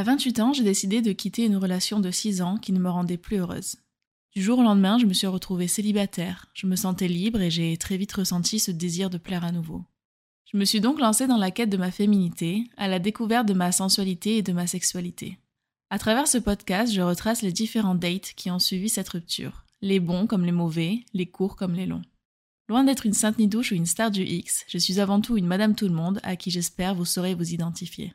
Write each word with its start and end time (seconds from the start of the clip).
À 0.00 0.02
28 0.02 0.40
ans, 0.40 0.54
j'ai 0.54 0.64
décidé 0.64 1.02
de 1.02 1.12
quitter 1.12 1.44
une 1.44 1.58
relation 1.58 2.00
de 2.00 2.10
6 2.10 2.40
ans 2.40 2.56
qui 2.56 2.72
ne 2.72 2.80
me 2.80 2.88
rendait 2.88 3.18
plus 3.18 3.36
heureuse. 3.36 3.76
Du 4.34 4.40
jour 4.40 4.58
au 4.58 4.62
lendemain, 4.62 4.96
je 4.96 5.04
me 5.04 5.12
suis 5.12 5.26
retrouvée 5.26 5.68
célibataire, 5.68 6.46
je 6.54 6.66
me 6.66 6.74
sentais 6.74 7.06
libre 7.06 7.42
et 7.42 7.50
j'ai 7.50 7.76
très 7.76 7.98
vite 7.98 8.14
ressenti 8.14 8.58
ce 8.60 8.70
désir 8.70 9.10
de 9.10 9.18
plaire 9.18 9.44
à 9.44 9.52
nouveau. 9.52 9.84
Je 10.50 10.56
me 10.56 10.64
suis 10.64 10.80
donc 10.80 11.00
lancée 11.00 11.26
dans 11.26 11.36
la 11.36 11.50
quête 11.50 11.68
de 11.68 11.76
ma 11.76 11.90
féminité, 11.90 12.64
à 12.78 12.88
la 12.88 12.98
découverte 12.98 13.46
de 13.46 13.52
ma 13.52 13.72
sensualité 13.72 14.38
et 14.38 14.42
de 14.42 14.54
ma 14.54 14.66
sexualité. 14.66 15.36
À 15.90 15.98
travers 15.98 16.28
ce 16.28 16.38
podcast, 16.38 16.90
je 16.94 17.02
retrace 17.02 17.42
les 17.42 17.52
différents 17.52 17.94
dates 17.94 18.32
qui 18.36 18.50
ont 18.50 18.58
suivi 18.58 18.88
cette 18.88 19.10
rupture, 19.10 19.66
les 19.82 20.00
bons 20.00 20.26
comme 20.26 20.46
les 20.46 20.50
mauvais, 20.50 21.00
les 21.12 21.26
courts 21.26 21.56
comme 21.56 21.74
les 21.74 21.84
longs. 21.84 22.00
Loin 22.70 22.84
d'être 22.84 23.04
une 23.04 23.12
sainte 23.12 23.36
nidouche 23.36 23.72
ou 23.72 23.74
une 23.74 23.84
star 23.84 24.10
du 24.10 24.22
X, 24.22 24.64
je 24.66 24.78
suis 24.78 24.98
avant 24.98 25.20
tout 25.20 25.36
une 25.36 25.46
Madame 25.46 25.74
Tout 25.74 25.88
le 25.88 25.94
Monde 25.94 26.20
à 26.22 26.36
qui 26.36 26.50
j'espère 26.50 26.94
vous 26.94 27.04
saurez 27.04 27.34
vous 27.34 27.52
identifier. 27.52 28.14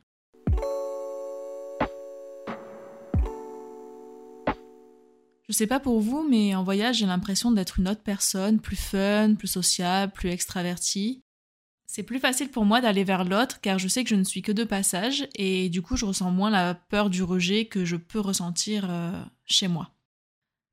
Je 5.48 5.54
sais 5.54 5.68
pas 5.68 5.80
pour 5.80 6.00
vous, 6.00 6.28
mais 6.28 6.56
en 6.56 6.64
voyage, 6.64 6.98
j'ai 6.98 7.06
l'impression 7.06 7.52
d'être 7.52 7.80
une 7.80 7.88
autre 7.88 8.02
personne, 8.02 8.60
plus 8.60 8.76
fun, 8.76 9.36
plus 9.36 9.48
sociable, 9.48 10.12
plus 10.12 10.30
extravertie. 10.30 11.22
C'est 11.86 12.04
plus 12.04 12.20
facile 12.20 12.50
pour 12.50 12.66
moi 12.66 12.82
d'aller 12.82 13.04
vers 13.04 13.24
l'autre 13.24 13.62
car 13.62 13.80
je 13.80 13.88
sais 13.88 14.04
que 14.04 14.10
je 14.10 14.16
ne 14.16 14.24
suis 14.24 14.42
que 14.42 14.52
de 14.52 14.64
passage 14.64 15.28
et 15.36 15.70
du 15.70 15.82
coup 15.82 15.96
je 15.96 16.06
ressens 16.06 16.32
moins 16.32 16.50
la 16.50 16.74
peur 16.74 17.10
du 17.10 17.24
rejet 17.24 17.66
que 17.66 17.86
je 17.86 17.96
peux 17.96 18.20
ressentir 18.20 18.88
euh, 18.90 19.24
chez 19.46 19.68
moi. 19.68 19.92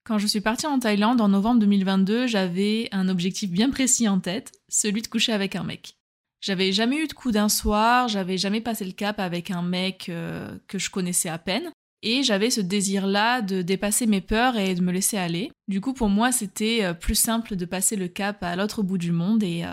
Quand 0.05 0.19
je 0.19 0.27
suis 0.27 0.41
partie 0.41 0.67
en 0.67 0.81
Thaïlande 0.81 1.21
en 1.21 1.29
novembre 1.29 1.61
2022, 1.61 2.27
j'avais 2.27 2.89
un 2.91 3.09
objectif 3.09 3.51
bien 3.51 3.71
précis 3.71 4.09
en 4.09 4.19
tête, 4.19 4.53
celui 4.69 5.03
de 5.03 5.07
coucher 5.07 5.33
avec 5.33 5.55
un 5.55 5.63
mec. 5.63 5.97
J'avais 6.41 6.73
jamais 6.73 6.97
eu 6.97 7.07
de 7.07 7.13
coup 7.13 7.31
d'un 7.31 7.49
soir, 7.49 8.09
j'avais 8.09 8.37
jamais 8.37 8.61
passé 8.61 8.85
le 8.85 8.91
cap 8.91 9.21
avec 9.21 9.53
un 9.53 9.63
mec 9.63 10.09
euh, 10.09 10.59
que 10.67 10.79
je 10.81 10.91
connaissais 10.91 11.29
à 11.29 11.39
peine, 11.39 11.71
et 12.03 12.23
j'avais 12.23 12.51
ce 12.51 12.61
désir-là 12.61 13.43
de 13.43 13.63
dépasser 13.63 14.07
mes 14.07 14.21
peurs 14.21 14.57
et 14.57 14.75
de 14.75 14.81
me 14.81 14.93
laisser 14.93 15.17
aller. 15.17 15.51
Du 15.69 15.81
coup, 15.81 15.93
pour 15.93 16.09
moi, 16.09 16.33
c'était 16.33 16.85
euh, 16.85 16.95
plus 16.95 17.15
simple 17.15 17.57
de 17.57 17.65
passer 17.65 17.97
le 17.97 18.09
cap 18.09 18.43
à 18.43 18.57
l'autre 18.57 18.83
bout 18.83 18.99
du 18.99 19.13
monde 19.13 19.43
et 19.43 19.65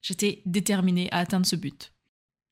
J'étais 0.00 0.42
déterminée 0.46 1.08
à 1.10 1.18
atteindre 1.18 1.46
ce 1.46 1.56
but. 1.56 1.92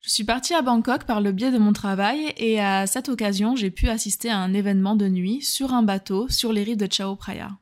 Je 0.01 0.09
suis 0.09 0.23
partie 0.23 0.53
à 0.53 0.61
Bangkok 0.61 1.05
par 1.05 1.21
le 1.21 1.31
biais 1.31 1.51
de 1.51 1.57
mon 1.57 1.73
travail 1.73 2.33
et 2.37 2.59
à 2.61 2.87
cette 2.87 3.09
occasion, 3.09 3.55
j'ai 3.55 3.71
pu 3.71 3.89
assister 3.89 4.29
à 4.29 4.37
un 4.37 4.53
événement 4.53 4.95
de 4.95 5.07
nuit 5.07 5.41
sur 5.41 5.73
un 5.73 5.83
bateau 5.83 6.27
sur 6.29 6.53
les 6.53 6.63
rives 6.63 6.77
de 6.77 6.87
Chao 6.91 7.15
Phraya. 7.15 7.57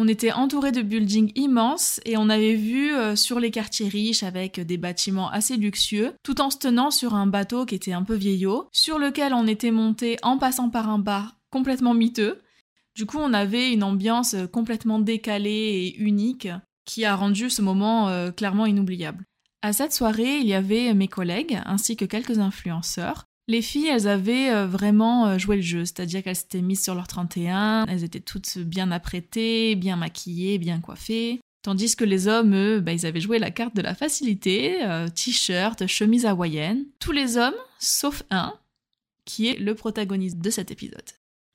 On 0.00 0.06
était 0.06 0.30
entouré 0.30 0.70
de 0.70 0.80
buildings 0.80 1.32
immenses 1.34 2.00
et 2.04 2.16
on 2.16 2.28
avait 2.28 2.54
vu 2.54 2.94
euh, 2.94 3.16
sur 3.16 3.40
les 3.40 3.50
quartiers 3.50 3.88
riches 3.88 4.22
avec 4.22 4.60
des 4.60 4.76
bâtiments 4.76 5.28
assez 5.28 5.56
luxueux, 5.56 6.14
tout 6.22 6.40
en 6.40 6.50
se 6.50 6.58
tenant 6.58 6.92
sur 6.92 7.16
un 7.16 7.26
bateau 7.26 7.66
qui 7.66 7.74
était 7.74 7.94
un 7.94 8.04
peu 8.04 8.14
vieillot, 8.14 8.68
sur 8.70 9.00
lequel 9.00 9.34
on 9.34 9.48
était 9.48 9.72
monté 9.72 10.16
en 10.22 10.38
passant 10.38 10.70
par 10.70 10.88
un 10.88 11.00
bar 11.00 11.34
complètement 11.50 11.94
miteux. 11.94 12.38
Du 12.94 13.06
coup, 13.06 13.18
on 13.18 13.32
avait 13.34 13.72
une 13.72 13.82
ambiance 13.82 14.36
complètement 14.52 15.00
décalée 15.00 15.50
et 15.50 15.96
unique 15.96 16.46
qui 16.84 17.04
a 17.04 17.16
rendu 17.16 17.50
ce 17.50 17.60
moment 17.60 18.08
euh, 18.08 18.30
clairement 18.30 18.66
inoubliable. 18.66 19.24
À 19.62 19.72
cette 19.72 19.92
soirée, 19.92 20.38
il 20.38 20.46
y 20.46 20.54
avait 20.54 20.94
mes 20.94 21.08
collègues 21.08 21.60
ainsi 21.66 21.96
que 21.96 22.04
quelques 22.04 22.38
influenceurs. 22.38 23.24
Les 23.50 23.62
filles, 23.62 23.86
elles 23.86 24.06
avaient 24.06 24.50
euh, 24.50 24.66
vraiment 24.66 25.26
euh, 25.26 25.38
joué 25.38 25.56
le 25.56 25.62
jeu, 25.62 25.86
c'est-à-dire 25.86 26.22
qu'elles 26.22 26.36
s'étaient 26.36 26.60
mises 26.60 26.84
sur 26.84 26.94
leur 26.94 27.08
31, 27.08 27.86
elles 27.86 28.04
étaient 28.04 28.20
toutes 28.20 28.58
bien 28.58 28.90
apprêtées, 28.90 29.74
bien 29.74 29.96
maquillées, 29.96 30.58
bien 30.58 30.80
coiffées. 30.80 31.40
Tandis 31.62 31.96
que 31.96 32.04
les 32.04 32.28
hommes, 32.28 32.54
eux, 32.54 32.80
bah, 32.80 32.92
ils 32.92 33.06
avaient 33.06 33.22
joué 33.22 33.38
la 33.38 33.50
carte 33.50 33.74
de 33.74 33.80
la 33.80 33.94
facilité, 33.94 34.78
t-shirt, 35.14 35.86
chemise 35.86 36.24
hawaïenne. 36.24 36.84
Tous 37.00 37.10
les 37.10 37.36
hommes, 37.36 37.56
sauf 37.80 38.22
un, 38.30 38.54
qui 39.24 39.48
est 39.48 39.58
le 39.58 39.74
protagoniste 39.74 40.38
de 40.38 40.50
cet 40.50 40.70
épisode. 40.70 41.02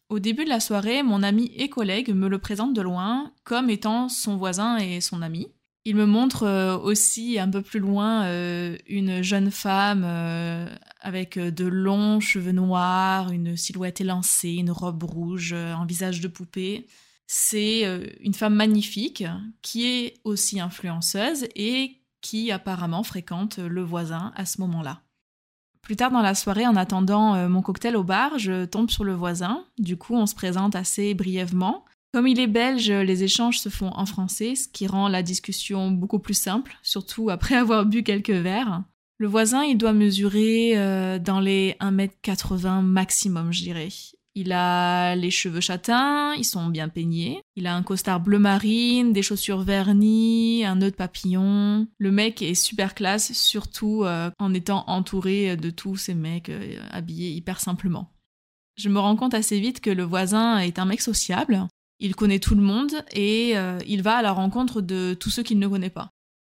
Au 0.09 0.19
début 0.19 0.43
de 0.43 0.49
la 0.49 0.59
soirée, 0.59 1.03
mon 1.03 1.23
ami 1.23 1.51
et 1.55 1.69
collègue 1.69 2.13
me 2.13 2.27
le 2.27 2.37
présente 2.37 2.73
de 2.73 2.81
loin 2.81 3.31
comme 3.43 3.69
étant 3.69 4.09
son 4.09 4.35
voisin 4.35 4.77
et 4.77 4.99
son 4.99 5.21
ami. 5.21 5.47
Il 5.85 5.97
me 5.97 6.05
montre 6.05 6.43
euh, 6.43 6.77
aussi 6.77 7.37
un 7.39 7.49
peu 7.49 7.61
plus 7.61 7.79
loin 7.79 8.23
euh, 8.23 8.77
une 8.87 9.21
jeune 9.21 9.51
femme 9.51 10.03
euh, 10.05 10.73
avec 11.01 11.37
de 11.37 11.65
longs 11.65 12.21
cheveux 12.21 12.53
noirs, 12.53 13.31
une 13.31 13.57
silhouette 13.57 13.99
élancée, 13.99 14.53
une 14.53 14.71
robe 14.71 15.03
rouge, 15.03 15.51
un 15.51 15.85
visage 15.85 16.21
de 16.21 16.29
poupée. 16.29 16.87
C'est 17.27 17.83
une 18.21 18.33
femme 18.33 18.53
magnifique 18.53 19.25
qui 19.61 19.85
est 19.85 20.13
aussi 20.23 20.59
influenceuse 20.59 21.47
et 21.55 21.97
qui 22.21 22.51
apparemment 22.51 23.03
fréquente 23.03 23.57
le 23.57 23.81
voisin 23.81 24.31
à 24.35 24.45
ce 24.45 24.61
moment-là. 24.61 25.01
Plus 25.81 25.95
tard 25.95 26.11
dans 26.11 26.21
la 26.21 26.35
soirée, 26.35 26.67
en 26.67 26.75
attendant 26.75 27.49
mon 27.49 27.61
cocktail 27.61 27.97
au 27.97 28.03
bar, 28.03 28.37
je 28.37 28.65
tombe 28.65 28.89
sur 28.89 29.03
le 29.03 29.13
voisin. 29.13 29.65
Du 29.77 29.97
coup, 29.97 30.15
on 30.15 30.25
se 30.25 30.35
présente 30.35 30.75
assez 30.75 31.13
brièvement. 31.13 31.83
Comme 32.13 32.27
il 32.27 32.39
est 32.39 32.47
belge, 32.47 32.91
les 32.91 33.23
échanges 33.23 33.59
se 33.59 33.69
font 33.69 33.89
en 33.95 34.05
français, 34.05 34.53
ce 34.53 34.67
qui 34.67 34.85
rend 34.85 35.07
la 35.07 35.23
discussion 35.23 35.89
beaucoup 35.89 36.19
plus 36.19 36.35
simple, 36.35 36.77
surtout 36.83 37.31
après 37.31 37.55
avoir 37.63 37.85
bu 37.87 38.03
quelques 38.03 38.29
verres. 38.29 38.83
Le 39.17 39.27
voisin, 39.27 39.63
il 39.63 39.77
doit 39.77 39.93
mesurer 39.93 40.73
euh, 40.77 41.17
dans 41.17 41.39
les 41.39 41.75
1m80 41.81 42.81
maximum, 42.81 43.51
je 43.51 43.63
dirais. 43.63 43.89
Il 44.35 44.51
a 44.51 45.15
les 45.15 45.31
cheveux 45.31 45.61
châtains, 45.61 46.33
ils 46.35 46.43
sont 46.43 46.67
bien 46.67 46.89
peignés. 46.89 47.41
Il 47.55 47.65
a 47.65 47.75
un 47.75 47.83
costard 47.83 48.19
bleu 48.19 48.39
marine, 48.39 49.13
des 49.13 49.21
chaussures 49.21 49.61
vernies, 49.61 50.65
un 50.65 50.75
nœud 50.75 50.91
de 50.91 50.95
papillon. 50.95 51.87
Le 51.97 52.11
mec 52.11 52.41
est 52.41 52.55
super 52.55 52.93
classe, 52.93 53.33
surtout 53.33 54.03
euh, 54.03 54.29
en 54.39 54.53
étant 54.53 54.83
entouré 54.87 55.55
de 55.55 55.69
tous 55.71 55.95
ces 55.95 56.15
mecs 56.15 56.49
euh, 56.49 56.77
habillés 56.91 57.31
hyper 57.31 57.59
simplement. 57.59 58.11
Je 58.75 58.89
me 58.89 58.99
rends 58.99 59.15
compte 59.15 59.35
assez 59.35 59.59
vite 59.59 59.81
que 59.81 59.91
le 59.91 60.03
voisin 60.03 60.57
est 60.57 60.79
un 60.79 60.85
mec 60.85 61.01
sociable. 61.01 61.67
Il 61.99 62.15
connaît 62.15 62.39
tout 62.39 62.55
le 62.55 62.61
monde 62.61 62.93
et 63.13 63.57
euh, 63.57 63.79
il 63.87 64.01
va 64.01 64.17
à 64.17 64.21
la 64.21 64.31
rencontre 64.31 64.81
de 64.81 65.15
tous 65.19 65.29
ceux 65.29 65.43
qu'il 65.43 65.59
ne 65.59 65.67
connaît 65.67 65.89
pas. 65.89 66.09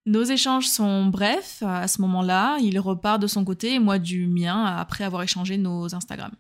Nos 0.05 0.23
échanges 0.23 0.67
sont 0.67 1.05
brefs 1.05 1.61
à 1.63 1.87
ce 1.87 2.01
moment-là. 2.01 2.57
Il 2.61 2.79
repart 2.79 3.21
de 3.21 3.27
son 3.27 3.45
côté 3.45 3.75
et 3.75 3.79
moi 3.79 3.99
du 3.99 4.27
mien 4.27 4.65
après 4.65 5.03
avoir 5.03 5.23
échangé 5.23 5.57
nos 5.57 5.93
Instagram. 5.93 6.31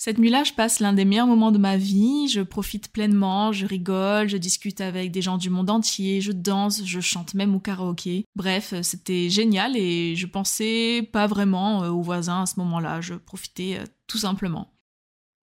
Cette 0.00 0.18
nuit-là, 0.18 0.44
je 0.44 0.52
passe 0.52 0.78
l'un 0.78 0.92
des 0.92 1.04
meilleurs 1.04 1.26
moments 1.26 1.50
de 1.50 1.58
ma 1.58 1.76
vie, 1.76 2.28
je 2.28 2.40
profite 2.40 2.92
pleinement, 2.92 3.50
je 3.50 3.66
rigole, 3.66 4.28
je 4.28 4.36
discute 4.36 4.80
avec 4.80 5.10
des 5.10 5.22
gens 5.22 5.38
du 5.38 5.50
monde 5.50 5.70
entier, 5.70 6.20
je 6.20 6.30
danse, 6.30 6.84
je 6.84 7.00
chante 7.00 7.34
même 7.34 7.56
au 7.56 7.58
karaoké. 7.58 8.24
Bref, 8.36 8.74
c'était 8.82 9.28
génial 9.28 9.76
et 9.76 10.14
je 10.14 10.26
pensais 10.26 11.08
pas 11.12 11.26
vraiment 11.26 11.82
euh, 11.82 11.90
aux 11.90 12.02
voisins 12.02 12.42
à 12.42 12.46
ce 12.46 12.60
moment-là, 12.60 13.00
je 13.00 13.14
profitais 13.14 13.78
euh, 13.80 13.84
tout 14.06 14.18
simplement. 14.18 14.72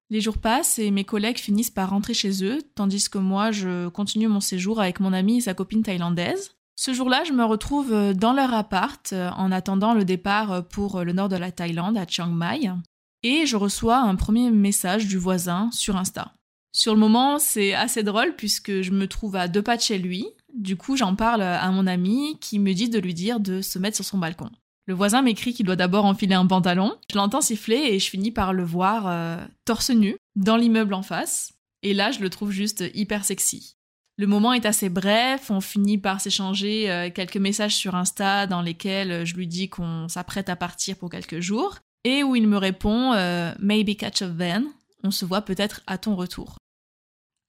Les 0.10 0.22
jours 0.22 0.38
passent 0.38 0.80
et 0.80 0.92
mes 0.92 1.04
collègues 1.04 1.40
finissent 1.40 1.72
par 1.72 1.90
rentrer 1.90 2.14
chez 2.14 2.44
eux, 2.44 2.62
tandis 2.76 3.10
que 3.10 3.18
moi 3.18 3.52
je 3.52 3.88
continue 3.90 4.28
mon 4.28 4.40
séjour 4.40 4.80
avec 4.80 5.00
mon 5.00 5.14
ami 5.14 5.38
et 5.38 5.42
sa 5.42 5.54
copine 5.54 5.84
thaïlandaise. 5.84 6.52
Ce 6.76 6.94
jour-là, 6.94 7.24
je 7.24 7.32
me 7.32 7.46
retrouve 7.46 7.94
euh, 7.94 8.14
dans 8.14 8.34
leur 8.34 8.54
appart 8.54 9.14
en 9.14 9.52
attendant 9.52 9.94
le 9.94 10.06
départ 10.06 10.68
pour 10.68 11.04
le 11.04 11.14
nord 11.14 11.30
de 11.30 11.38
la 11.38 11.52
Thaïlande, 11.52 11.98
à 11.98 12.06
Chiang 12.06 12.28
Mai 12.28 12.70
et 13.26 13.48
je 13.48 13.58
reçois 13.58 13.98
un 13.98 14.16
premier 14.16 14.52
message 14.52 15.08
du 15.08 15.18
voisin 15.18 15.72
sur 15.72 15.98
Insta. 15.98 16.36
Sur 16.74 16.94
le 16.94 17.00
moment, 17.00 17.40
c'est 17.40 17.74
assez 17.74 18.04
drôle 18.04 18.36
puisque 18.36 18.82
je 18.82 18.92
me 18.92 19.08
trouve 19.08 19.36
à 19.36 19.48
deux 19.48 19.64
pas 19.64 19.78
de 19.78 19.82
chez 19.82 19.98
lui. 19.98 20.28
Du 20.54 20.78
coup, 20.78 20.96
j'en 20.96 21.16
parle 21.16 21.42
à 21.42 21.72
mon 21.72 21.88
ami 21.88 22.38
qui 22.40 22.60
me 22.60 22.74
dit 22.74 22.88
de 22.88 23.00
lui 23.00 23.16
dire 23.16 23.40
de 23.40 23.62
se 23.62 23.80
mettre 23.80 23.96
sur 23.96 24.06
son 24.06 24.20
balcon. 24.20 24.52
Le 24.88 24.94
voisin 24.94 25.22
m'écrit 25.22 25.54
qu'il 25.54 25.66
doit 25.66 25.76
d'abord 25.76 26.06
enfiler 26.06 26.36
un 26.36 26.46
pantalon. 26.46 26.96
Je 27.12 27.18
l'entends 27.18 27.42
siffler 27.42 27.78
et 27.78 28.00
je 28.00 28.10
finis 28.10 28.32
par 28.32 28.54
le 28.54 28.64
voir 28.64 29.08
euh, 29.08 29.44
torse 29.66 29.90
nu 29.90 30.16
dans 30.36 30.58
l'immeuble 30.58 30.94
en 30.94 31.02
face. 31.02 31.54
Et 31.82 31.94
là, 31.94 32.12
je 32.12 32.20
le 32.20 32.30
trouve 32.30 32.52
juste 32.52 32.84
hyper 32.94 33.26
sexy. 33.26 33.76
Le 34.18 34.28
moment 34.28 34.54
est 34.54 34.66
assez 34.66 34.90
bref, 34.90 35.50
on 35.50 35.60
finit 35.60 35.98
par 35.98 36.22
s'échanger 36.22 36.90
euh, 36.90 37.10
quelques 37.10 37.38
messages 37.38 37.76
sur 37.76 37.96
Insta 37.96 38.48
dans 38.48 38.62
lesquels 38.62 39.26
je 39.26 39.36
lui 39.36 39.48
dis 39.48 39.68
qu'on 39.70 40.08
s'apprête 40.08 40.50
à 40.50 40.56
partir 40.56 40.96
pour 40.96 41.10
quelques 41.10 41.42
jours 41.42 41.80
et 42.06 42.24
où 42.24 42.36
il 42.36 42.48
me 42.48 42.58
répond 42.58 43.12
euh, 43.14 43.54
Maybe 43.60 43.98
catch 43.98 44.22
a 44.22 44.28
van, 44.28 44.64
on 45.04 45.12
se 45.12 45.26
voit 45.26 45.42
peut-être 45.42 45.82
à 45.88 45.98
ton 45.98 46.16
retour. 46.16 46.58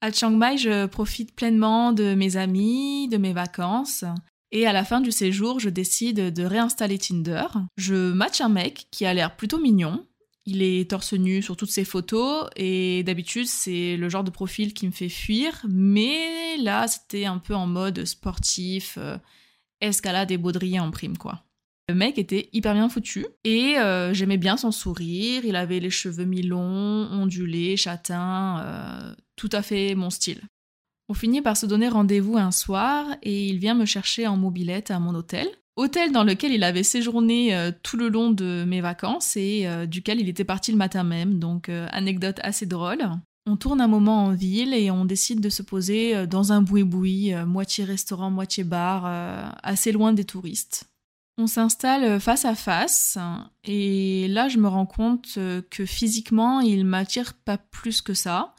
À 0.00 0.11
Chiang 0.11 0.31
Mai, 0.31 0.58
je 0.58 0.87
profite 0.87 1.34
pleinement 1.37 1.93
de 1.93 2.14
mes 2.14 2.37
amis, 2.37 3.08
de 3.08 3.16
mes 3.16 3.32
vacances, 3.32 4.05
et 4.52 4.66
à 4.66 4.72
la 4.72 4.84
fin 4.84 5.00
du 5.00 5.10
séjour, 5.10 5.60
je 5.60 5.69
décide 5.69 6.32
de 6.32 6.44
réinstaller 6.44 6.98
Tinder. 6.98 7.46
Je 7.76 8.12
match 8.12 8.40
un 8.40 8.48
mec 8.48 8.87
qui 8.90 9.04
a 9.04 9.14
l'air 9.14 9.37
plutôt 9.37 9.58
mignon. 9.58 10.06
Il 10.44 10.62
est 10.62 10.88
torse 10.90 11.12
nu 11.12 11.43
sur 11.43 11.56
toutes 11.56 11.72
ses 11.72 11.84
photos 11.84 12.48
et 12.54 13.02
d'habitude 13.02 13.46
c'est 13.46 13.96
le 13.96 14.08
genre 14.08 14.22
de 14.22 14.31
profil 14.31 14.75
qui 14.75 14.87
me 14.87 14.93
fait 14.93 15.08
fuir, 15.08 15.66
mais 15.69 16.56
là 16.58 16.87
c'était 16.87 17.25
un 17.25 17.38
peu 17.38 17.54
en 17.54 17.66
mode 17.66 18.04
sportif, 18.04 18.96
euh, 18.96 19.19
escalade 19.81 20.31
et 20.31 20.37
baudrier 20.37 20.78
en 20.78 20.92
prime 20.92 21.19
quoi. 21.19 21.42
Le 21.88 21.96
mec 21.96 22.19
était 22.19 22.49
hyper 22.52 22.75
bien 22.75 22.88
foutu 22.88 23.26
et 23.42 23.78
euh, 23.78 24.14
j'aimais 24.14 24.38
bien 24.38 24.56
son 24.56 24.70
sourire. 24.70 25.44
Il 25.44 25.56
avait 25.56 25.81
les 25.81 25.90
cheveux 25.90 26.25
mi-longs, 26.25 27.08
ondulés, 27.12 27.76
châtains, 27.76 28.60
euh, 28.60 29.14
tout 29.34 29.50
à 29.52 29.62
fait 29.62 29.96
mon 29.96 30.10
style. 30.10 30.42
On 31.08 31.14
finit 31.14 31.41
par 31.41 31.56
se 31.56 31.67
donner 31.67 31.88
rendez-vous 31.88 32.37
un 32.37 32.50
soir 32.50 33.06
et 33.23 33.49
il 33.49 33.58
vient 33.58 33.75
me 33.75 33.85
chercher 33.85 34.26
en 34.26 34.37
mobilette 34.37 34.91
à 34.91 34.99
mon 34.99 35.14
hôtel. 35.14 35.49
hôtel 35.76 36.11
dans 36.11 36.25
lequel 36.25 36.53
il 36.53 36.64
avait 36.64 36.82
séjourné 36.82 37.55
euh, 37.55 37.70
tout 37.82 37.97
le 37.97 38.08
long 38.08 38.31
de 38.31 38.64
mes 38.67 38.81
vacances 38.81 39.37
et 39.37 39.69
euh, 39.69 39.87
duquel 39.87 40.20
il 40.20 40.29
était 40.29 40.44
parti 40.44 40.73
le 40.73 40.79
matin 40.79 41.05
même. 41.05 41.38
Donc, 41.38 41.69
euh, 41.69 41.87
anecdote 41.93 42.41
assez 42.43 42.67
drôle. 42.67 43.05
On 43.49 43.56
tourne 43.56 43.81
un 43.81 43.87
moment 43.87 44.25
en 44.25 44.32
ville 44.32 44.75
et 44.75 44.91
on 44.91 45.05
décide 45.05 45.41
de 45.41 45.49
se 45.49 45.62
poser 45.62 46.26
dans 46.26 46.53
un 46.53 46.61
boui-boui, 46.61 47.32
moitié 47.47 47.85
restaurant, 47.85 48.29
moitié 48.29 48.64
bar, 48.64 49.06
assez 49.62 49.93
loin 49.93 50.12
des 50.12 50.25
touristes. 50.25 50.87
On 51.38 51.47
s'installe 51.47 52.19
face 52.19 52.44
à 52.44 52.56
face 52.56 53.19
et 53.62 54.26
là 54.26 54.49
je 54.49 54.59
me 54.59 54.67
rends 54.67 54.85
compte 54.85 55.38
que 55.70 55.87
physiquement 55.87 56.59
il 56.59 56.85
m'attire 56.85 57.35
pas 57.35 57.56
plus 57.56 58.02
que 58.02 58.14
ça. 58.14 58.52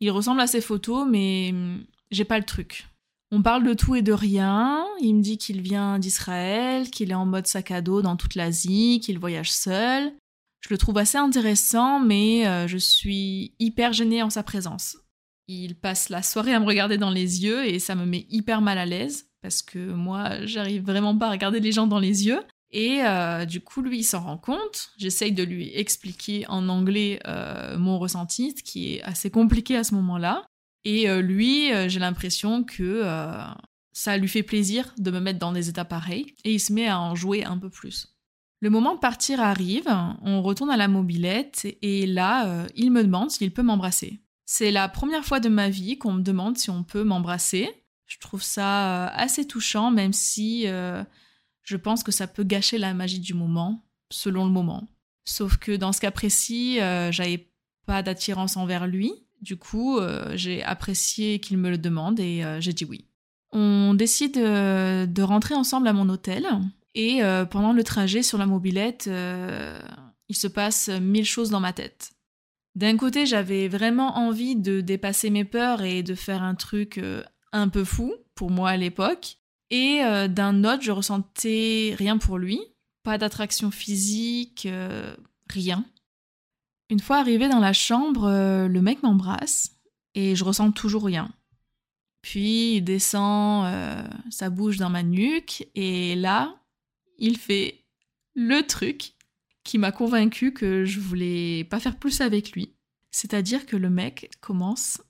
Il 0.00 0.10
ressemble 0.10 0.40
à 0.40 0.46
ses 0.46 0.60
photos 0.60 1.06
mais 1.08 1.50
hum, 1.52 1.84
j'ai 2.10 2.24
pas 2.24 2.38
le 2.38 2.44
truc. 2.44 2.86
On 3.32 3.42
parle 3.42 3.62
de 3.62 3.74
tout 3.74 3.94
et 3.94 4.02
de 4.02 4.12
rien. 4.12 4.84
Il 5.00 5.14
me 5.14 5.22
dit 5.22 5.38
qu'il 5.38 5.60
vient 5.60 5.98
d'Israël, 5.98 6.90
qu'il 6.90 7.12
est 7.12 7.14
en 7.14 7.26
mode 7.26 7.46
sac 7.46 7.70
à 7.70 7.80
dos 7.80 8.02
dans 8.02 8.16
toute 8.16 8.34
l'Asie, 8.34 9.00
qu'il 9.02 9.18
voyage 9.18 9.52
seul. 9.52 10.12
Je 10.60 10.68
le 10.70 10.78
trouve 10.78 10.98
assez 10.98 11.16
intéressant, 11.16 12.00
mais 12.00 12.46
euh, 12.46 12.66
je 12.66 12.76
suis 12.76 13.54
hyper 13.58 13.92
gênée 13.92 14.22
en 14.22 14.30
sa 14.30 14.42
présence. 14.42 14.96
Il 15.48 15.74
passe 15.74 16.08
la 16.10 16.22
soirée 16.22 16.54
à 16.54 16.60
me 16.60 16.66
regarder 16.66 16.98
dans 16.98 17.10
les 17.10 17.42
yeux 17.42 17.66
et 17.66 17.78
ça 17.78 17.94
me 17.94 18.04
met 18.04 18.26
hyper 18.30 18.60
mal 18.60 18.78
à 18.78 18.86
l'aise 18.86 19.28
parce 19.42 19.62
que 19.62 19.78
moi, 19.78 20.44
j'arrive 20.44 20.84
vraiment 20.84 21.16
pas 21.16 21.28
à 21.28 21.30
regarder 21.30 21.60
les 21.60 21.72
gens 21.72 21.86
dans 21.86 21.98
les 21.98 22.26
yeux. 22.26 22.40
Et 22.72 23.00
euh, 23.02 23.44
du 23.46 23.60
coup, 23.60 23.82
lui, 23.82 23.98
il 23.98 24.04
s'en 24.04 24.20
rend 24.20 24.38
compte. 24.38 24.90
J'essaye 24.96 25.32
de 25.32 25.42
lui 25.42 25.70
expliquer 25.74 26.46
en 26.48 26.68
anglais 26.68 27.20
euh, 27.26 27.76
mon 27.78 27.98
ressenti, 27.98 28.54
qui 28.54 28.94
est 28.94 29.02
assez 29.02 29.30
compliqué 29.30 29.76
à 29.76 29.84
ce 29.84 29.94
moment-là. 29.96 30.46
Et 30.84 31.10
euh, 31.10 31.20
lui, 31.20 31.70
j'ai 31.88 31.98
l'impression 31.98 32.64
que 32.64 33.04
ça 33.92 34.16
lui 34.16 34.28
fait 34.28 34.42
plaisir 34.42 34.94
de 34.98 35.10
me 35.10 35.20
mettre 35.20 35.38
dans 35.38 35.52
des 35.52 35.68
états 35.68 35.84
pareils 35.84 36.34
et 36.44 36.52
il 36.54 36.60
se 36.60 36.72
met 36.72 36.86
à 36.86 36.98
en 37.00 37.14
jouer 37.14 37.44
un 37.44 37.58
peu 37.58 37.68
plus. 37.68 38.14
Le 38.62 38.70
moment 38.70 38.94
de 38.94 39.00
partir 39.00 39.40
arrive, 39.40 39.88
on 40.22 40.42
retourne 40.42 40.70
à 40.70 40.76
la 40.76 40.88
mobilette 40.88 41.66
et 41.82 42.06
là, 42.06 42.66
il 42.76 42.92
me 42.92 43.02
demande 43.02 43.30
s'il 43.30 43.52
peut 43.52 43.62
m'embrasser. 43.62 44.20
C'est 44.46 44.70
la 44.70 44.88
première 44.88 45.24
fois 45.24 45.40
de 45.40 45.48
ma 45.48 45.68
vie 45.68 45.98
qu'on 45.98 46.12
me 46.12 46.22
demande 46.22 46.56
si 46.56 46.70
on 46.70 46.82
peut 46.82 47.04
m'embrasser. 47.04 47.70
Je 48.06 48.18
trouve 48.18 48.42
ça 48.42 49.08
assez 49.08 49.46
touchant, 49.46 49.90
même 49.90 50.12
si 50.12 50.66
je 51.62 51.76
pense 51.76 52.02
que 52.02 52.12
ça 52.12 52.26
peut 52.26 52.44
gâcher 52.44 52.78
la 52.78 52.94
magie 52.94 53.20
du 53.20 53.34
moment, 53.34 53.84
selon 54.10 54.44
le 54.44 54.50
moment. 54.50 54.88
Sauf 55.24 55.56
que 55.56 55.76
dans 55.76 55.92
ce 55.92 56.00
cas 56.00 56.10
précis, 56.10 56.78
j'avais 57.10 57.50
pas 57.86 58.02
d'attirance 58.02 58.56
envers 58.56 58.86
lui, 58.86 59.12
du 59.40 59.56
coup, 59.56 59.98
euh, 59.98 60.32
j'ai 60.36 60.62
apprécié 60.62 61.40
qu'il 61.40 61.58
me 61.58 61.70
le 61.70 61.78
demande 61.78 62.20
et 62.20 62.44
euh, 62.44 62.60
j'ai 62.60 62.72
dit 62.72 62.84
oui. 62.84 63.06
On 63.52 63.94
décide 63.94 64.36
euh, 64.36 65.06
de 65.06 65.22
rentrer 65.22 65.54
ensemble 65.54 65.88
à 65.88 65.92
mon 65.92 66.08
hôtel 66.08 66.46
et 66.94 67.20
pendant 67.50 67.72
le 67.72 67.84
trajet 67.84 68.24
sur 68.24 68.36
la 68.36 68.46
mobilette, 68.46 69.08
il 69.08 70.36
se 70.36 70.48
passe 70.48 70.88
mille 70.88 71.24
choses 71.24 71.50
dans 71.50 71.60
ma 71.60 71.72
tête. 71.72 72.10
D'un 72.74 72.96
côté, 72.96 73.26
j'avais 73.26 73.68
vraiment 73.68 74.18
envie 74.18 74.56
de 74.56 74.80
dépasser 74.80 75.30
mes 75.30 75.44
peurs 75.44 75.82
et 75.82 76.02
de 76.02 76.16
faire 76.16 76.42
un 76.42 76.56
truc 76.56 77.00
un 77.52 77.68
peu 77.68 77.84
fou 77.84 78.12
pour 78.34 78.50
moi 78.50 78.70
à 78.70 78.76
l'époque. 78.76 79.38
Et 79.70 80.00
d'un 80.28 80.64
autre, 80.64 80.82
je 80.82 80.90
ressentais 80.90 81.94
rien 81.96 82.18
pour 82.18 82.38
lui, 82.38 82.60
pas 83.04 83.18
d'attraction 83.18 83.70
physique, 83.70 84.66
rien. 85.48 85.84
Une 86.90 86.98
fois 86.98 87.18
arrivé 87.18 87.48
dans 87.48 87.60
la 87.60 87.72
chambre, 87.72 88.24
euh, 88.24 88.66
le 88.66 88.82
mec 88.82 89.02
m'embrasse 89.04 89.76
et 90.16 90.34
je 90.34 90.42
ressens 90.42 90.72
toujours 90.72 91.04
rien. 91.04 91.32
Puis 92.20 92.74
il 92.74 92.80
descend 92.82 93.64
euh, 93.66 94.02
sa 94.28 94.50
bouche 94.50 94.76
dans 94.76 94.90
ma 94.90 95.04
nuque 95.04 95.68
et 95.76 96.16
là, 96.16 96.60
il 97.16 97.38
fait 97.38 97.84
le 98.34 98.66
truc 98.66 99.14
qui 99.62 99.78
m'a 99.78 99.92
convaincu 99.92 100.52
que 100.52 100.84
je 100.84 100.98
voulais 100.98 101.64
pas 101.64 101.78
faire 101.78 101.96
plus 101.96 102.20
avec 102.20 102.52
lui. 102.52 102.74
C'est-à-dire 103.12 103.66
que 103.66 103.76
le 103.76 103.88
mec 103.88 104.30
commence 104.40 105.00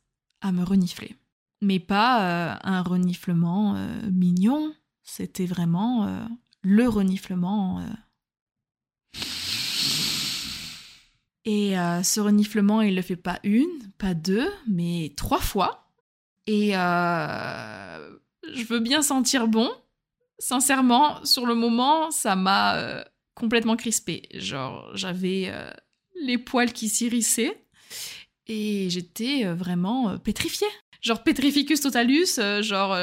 à 0.43 0.53
me 0.53 0.63
renifler. 0.63 1.17
Mais 1.61 1.79
pas 1.79 2.23
euh, 2.23 2.57
un 2.63 2.83
reniflement 2.83 3.77
mignon, 4.11 4.73
c'était 5.03 5.47
vraiment 5.47 6.27
le 6.63 6.89
reniflement 6.89 7.83
Et 11.45 11.79
euh, 11.79 12.03
ce 12.03 12.21
reniflement, 12.21 12.83
il 12.83 12.95
le 12.95 13.03
fait 13.03 13.17
pas 13.17 13.41
une, 13.45 13.93
pas 13.99 14.15
deux, 14.15 14.51
mais 14.69 15.13
trois 15.17 15.41
fois. 15.41 15.91
Et 16.47 16.77
euh, 16.77 18.19
je 18.53 18.65
veux 18.65 18.81
bien 18.81 19.03
sentir 19.03 19.49
bon. 19.49 19.71
Sincèrement, 20.39 21.25
sur 21.25 21.47
le 21.47 21.55
moment, 21.55 22.11
ça 22.11 22.37
m'a 22.37 22.77
euh, 22.77 23.05
complètement 23.35 23.77
crispé. 23.77 24.29
Genre, 24.35 24.91
j'avais 24.95 25.53
les 26.23 26.39
poils 26.39 26.73
qui 26.73 26.89
s'irrissaient 26.89 27.65
et 28.47 28.89
j'étais 28.91 29.45
vraiment 29.53 30.19
pétrifiée. 30.19 30.69
Genre 31.03 31.23
Petrificus 31.23 31.81
totalus, 31.81 32.39
genre 32.61 32.97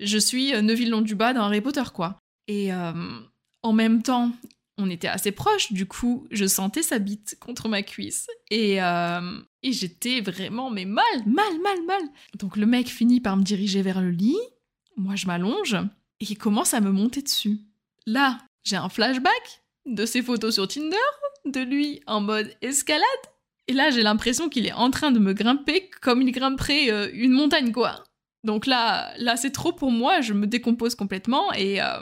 je 0.00 0.18
suis 0.18 0.52
Neville 0.62 0.90
Londubat 0.90 1.32
dans 1.32 1.42
Harry 1.42 1.60
Potter, 1.60 1.82
quoi. 1.92 2.18
Et 2.48 2.70
en 2.72 3.72
même 3.72 4.02
temps, 4.02 4.32
on 4.80 4.90
était 4.90 5.08
assez 5.08 5.32
proches, 5.32 5.72
du 5.72 5.86
coup, 5.86 6.26
je 6.30 6.46
sentais 6.46 6.82
sa 6.82 6.98
bite 6.98 7.36
contre 7.38 7.68
ma 7.68 7.82
cuisse. 7.82 8.26
Et, 8.50 8.82
euh, 8.82 9.38
et 9.62 9.72
j'étais 9.72 10.20
vraiment, 10.20 10.70
mais 10.70 10.84
mal, 10.84 11.04
mal, 11.26 11.60
mal, 11.60 11.84
mal. 11.86 12.02
Donc 12.38 12.56
le 12.56 12.66
mec 12.66 12.88
finit 12.88 13.20
par 13.20 13.36
me 13.36 13.42
diriger 13.42 13.82
vers 13.82 14.00
le 14.00 14.10
lit, 14.10 14.38
moi 14.96 15.16
je 15.16 15.26
m'allonge, 15.26 15.74
et 16.20 16.24
il 16.28 16.38
commence 16.38 16.74
à 16.74 16.80
me 16.80 16.90
monter 16.90 17.22
dessus. 17.22 17.58
Là, 18.06 18.38
j'ai 18.64 18.76
un 18.76 18.88
flashback 18.88 19.62
de 19.86 20.06
ses 20.06 20.22
photos 20.22 20.54
sur 20.54 20.66
Tinder, 20.66 20.96
de 21.44 21.60
lui 21.60 22.00
en 22.06 22.20
mode 22.20 22.50
escalade. 22.62 23.04
Et 23.70 23.72
là, 23.72 23.90
j'ai 23.90 24.02
l'impression 24.02 24.48
qu'il 24.48 24.66
est 24.66 24.72
en 24.72 24.90
train 24.90 25.12
de 25.12 25.20
me 25.20 25.32
grimper 25.32 25.88
comme 26.02 26.22
il 26.22 26.32
grimperait 26.32 26.90
euh, 26.90 27.08
une 27.12 27.30
montagne, 27.30 27.70
quoi. 27.70 28.02
Donc 28.42 28.66
là, 28.66 29.14
là, 29.16 29.36
c'est 29.36 29.52
trop 29.52 29.72
pour 29.72 29.92
moi, 29.92 30.20
je 30.22 30.32
me 30.34 30.48
décompose 30.48 30.96
complètement 30.96 31.52
et... 31.52 31.80
Euh, 31.80 32.00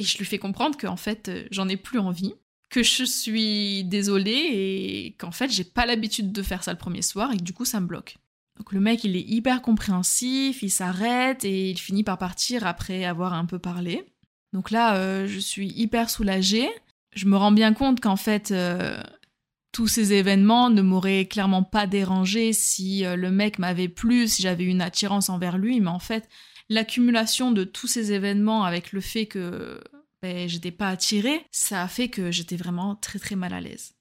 et 0.00 0.04
je 0.04 0.16
lui 0.16 0.24
fais 0.24 0.38
comprendre 0.38 0.78
qu'en 0.78 0.96
fait, 0.96 1.28
euh, 1.28 1.44
j'en 1.50 1.68
ai 1.68 1.76
plus 1.76 1.98
envie, 1.98 2.34
que 2.70 2.84
je 2.84 3.02
suis 3.02 3.82
désolée 3.82 4.30
et 4.30 5.16
qu'en 5.18 5.32
fait, 5.32 5.50
j'ai 5.50 5.64
pas 5.64 5.86
l'habitude 5.86 6.30
de 6.30 6.40
faire 6.40 6.62
ça 6.62 6.70
le 6.70 6.78
premier 6.78 7.02
soir 7.02 7.32
et 7.32 7.36
que 7.36 7.42
du 7.42 7.52
coup, 7.52 7.64
ça 7.64 7.80
me 7.80 7.88
bloque. 7.88 8.16
Donc 8.56 8.70
le 8.70 8.78
mec, 8.78 9.02
il 9.02 9.16
est 9.16 9.26
hyper 9.28 9.60
compréhensif, 9.60 10.62
il 10.62 10.70
s'arrête 10.70 11.44
et 11.44 11.70
il 11.70 11.78
finit 11.78 12.04
par 12.04 12.16
partir 12.16 12.64
après 12.64 13.04
avoir 13.04 13.32
un 13.32 13.44
peu 13.44 13.58
parlé. 13.58 14.06
Donc 14.52 14.70
là, 14.70 15.26
je 15.26 15.38
suis 15.40 15.66
hyper 15.66 16.10
soulagée. 16.10 16.68
Je 17.12 17.26
me 17.26 17.36
rends 17.36 17.50
bien 17.50 17.74
compte 17.74 17.98
qu'en 17.98 18.16
fait, 18.16 18.54
tous 19.72 19.86
ces 19.86 20.12
événements 20.12 20.70
ne 20.70 20.82
m'auraient 20.82 21.26
clairement 21.26 21.62
pas 21.62 21.86
dérangé 21.86 22.52
si 22.52 23.04
le 23.04 23.30
mec 23.30 23.58
m'avait 23.58 23.88
plu, 23.88 24.26
si 24.26 24.42
j'avais 24.42 24.64
une 24.64 24.80
attirance 24.80 25.28
envers 25.28 25.58
lui, 25.58 25.80
mais 25.80 25.90
en 25.90 25.98
fait, 25.98 26.28
l'accumulation 26.68 27.50
de 27.50 27.64
tous 27.64 27.86
ces 27.86 28.12
événements 28.12 28.64
avec 28.64 28.92
le 28.92 29.00
fait 29.00 29.26
que 29.26 29.80
ben, 30.22 30.48
j'étais 30.48 30.72
pas 30.72 30.88
attirée, 30.88 31.44
ça 31.52 31.82
a 31.82 31.88
fait 31.88 32.08
que 32.08 32.30
j'étais 32.30 32.56
vraiment 32.56 32.96
très 32.96 33.18
très 33.18 33.36
mal 33.36 33.52
à 33.52 33.60
l'aise. 33.60 33.94